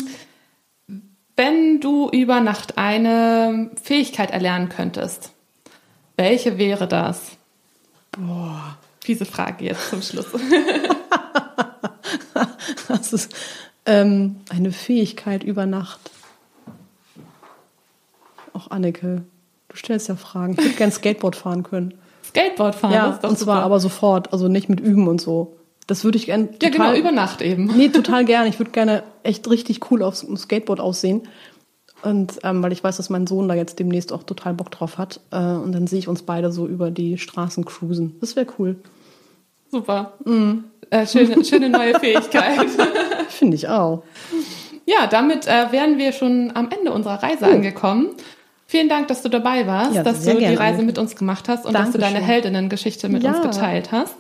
wenn 1.36 1.82
du 1.82 2.10
über 2.10 2.40
Nacht 2.40 2.78
eine 2.78 3.72
Fähigkeit 3.82 4.32
erlernen 4.32 4.70
könntest, 4.70 5.32
welche 6.18 6.58
wäre 6.58 6.88
das? 6.88 7.32
Boah, 8.12 8.78
fiese 9.02 9.26
Frage 9.26 9.66
jetzt 9.66 9.90
zum 9.90 10.02
Schluss. 10.02 10.28
das 12.88 13.14
ist 13.14 13.36
ähm, 13.86 14.38
eine 14.50 14.72
Fähigkeit 14.72 15.44
über 15.44 15.66
Nacht. 15.66 16.12
Auch 18.54 18.72
Anneke, 18.72 19.24
du 19.68 19.76
stellst 19.76 20.08
ja 20.08 20.16
Fragen. 20.16 20.54
Ich 20.54 20.60
würde 20.60 20.76
gerne 20.76 20.94
Skateboard 20.94 21.36
fahren 21.36 21.64
können. 21.64 21.94
Skateboard 22.26 22.76
fahren, 22.76 22.94
ja, 22.94 23.20
und 23.22 23.38
zwar 23.38 23.64
aber 23.64 23.80
sofort, 23.80 24.34
also 24.34 24.48
nicht 24.48 24.70
mit 24.70 24.80
Üben 24.80 25.08
und 25.08 25.22
so. 25.22 25.58
Das 25.88 26.04
würde 26.04 26.18
ich 26.18 26.26
gerne. 26.26 26.50
Ja, 26.62 26.70
genau, 26.70 26.94
über 26.94 27.12
Nacht 27.12 27.42
eben. 27.42 27.68
Nee, 27.78 27.90
total 27.90 28.26
gerne. 28.26 28.50
Ich 28.50 28.60
würde 28.60 28.72
gerne 28.72 29.04
echt 29.24 29.50
richtig 29.50 29.92
cool 29.92 30.02
aufs 30.02 30.26
Skateboard 30.36 30.80
aussehen. 30.80 31.24
Und 32.02 32.40
ähm, 32.44 32.62
weil 32.62 32.72
ich 32.72 32.84
weiß, 32.84 32.98
dass 32.98 33.10
mein 33.10 33.26
Sohn 33.28 33.48
da 33.48 33.56
jetzt 33.56 33.80
demnächst 33.80 34.14
auch 34.14 34.24
total 34.24 34.54
Bock 34.54 34.72
drauf 34.72 34.98
hat. 34.98 35.22
Äh, 35.32 35.38
und 35.38 35.72
dann 35.72 35.88
sehe 35.88 36.00
ich 36.00 36.08
uns 36.08 36.24
beide 36.24 36.52
so 36.52 36.68
über 36.68 36.92
die 36.92 37.18
Straßen 37.18 37.66
cruisen. 37.66 38.16
Das 38.20 38.36
wäre 38.36 38.48
cool. 38.60 38.78
Super. 39.72 40.14
Mm. 40.24 40.66
Äh, 40.90 41.08
schöne, 41.08 41.44
schöne 41.44 41.70
neue 41.70 41.94
Fähigkeit. 42.00 42.68
Finde 43.30 43.56
ich 43.56 43.68
auch. 43.68 44.04
Ja, 44.86 45.08
damit 45.08 45.48
äh, 45.48 45.72
wären 45.72 45.98
wir 45.98 46.12
schon 46.12 46.52
am 46.54 46.70
Ende 46.70 46.92
unserer 46.92 47.24
Reise 47.24 47.46
oh. 47.46 47.54
angekommen. 47.54 48.10
Vielen 48.68 48.90
Dank, 48.90 49.08
dass 49.08 49.22
du 49.22 49.30
dabei 49.30 49.68
warst, 49.68 49.96
ja, 49.96 50.04
dass 50.04 50.24
du 50.26 50.36
die 50.38 50.46
Reise 50.46 50.82
mit 50.82 50.98
uns 50.98 51.16
gemacht 51.16 51.48
hast 51.50 51.66
und 51.66 51.74
Dankeschön. 51.74 52.02
dass 52.02 52.10
du 52.10 52.16
deine 52.16 52.26
Heldinnengeschichte 52.26 53.10
mit 53.10 53.24
ja. 53.24 53.32
uns 53.32 53.42
geteilt 53.42 53.92
hast. 53.92 54.16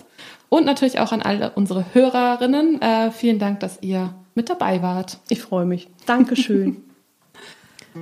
Und 0.49 0.65
natürlich 0.65 0.99
auch 0.99 1.11
an 1.11 1.21
alle 1.21 1.51
unsere 1.55 1.85
Hörerinnen. 1.93 2.81
Äh, 2.81 3.11
vielen 3.11 3.39
Dank, 3.39 3.59
dass 3.59 3.79
ihr 3.81 4.13
mit 4.35 4.49
dabei 4.49 4.81
wart. 4.81 5.19
Ich 5.29 5.41
freue 5.41 5.65
mich. 5.65 5.87
Dankeschön. 6.05 6.77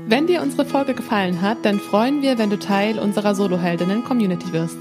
wenn 0.07 0.27
dir 0.27 0.41
unsere 0.41 0.65
Folge 0.65 0.93
gefallen 0.93 1.41
hat, 1.41 1.59
dann 1.63 1.79
freuen 1.79 2.21
wir, 2.21 2.37
wenn 2.37 2.49
du 2.49 2.57
Teil 2.57 2.99
unserer 2.99 3.35
Soloheldinnen-Community 3.35 4.51
wirst. 4.51 4.77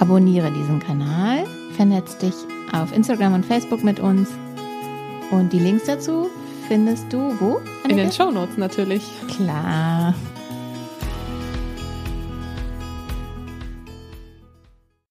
Abonniere 0.00 0.50
diesen 0.50 0.80
Kanal, 0.80 1.44
vernetz 1.76 2.16
dich 2.18 2.34
auf 2.72 2.94
Instagram 2.94 3.34
und 3.34 3.46
Facebook 3.46 3.84
mit 3.84 4.00
uns. 4.00 4.30
Und 5.30 5.52
die 5.52 5.58
Links 5.58 5.84
dazu 5.84 6.30
findest 6.68 7.12
du 7.12 7.18
wo? 7.40 7.56
Anneke? 7.56 7.90
In 7.90 7.96
den 7.96 8.12
Show 8.12 8.30
Notes 8.30 8.56
natürlich. 8.56 9.02
Klar. 9.28 10.14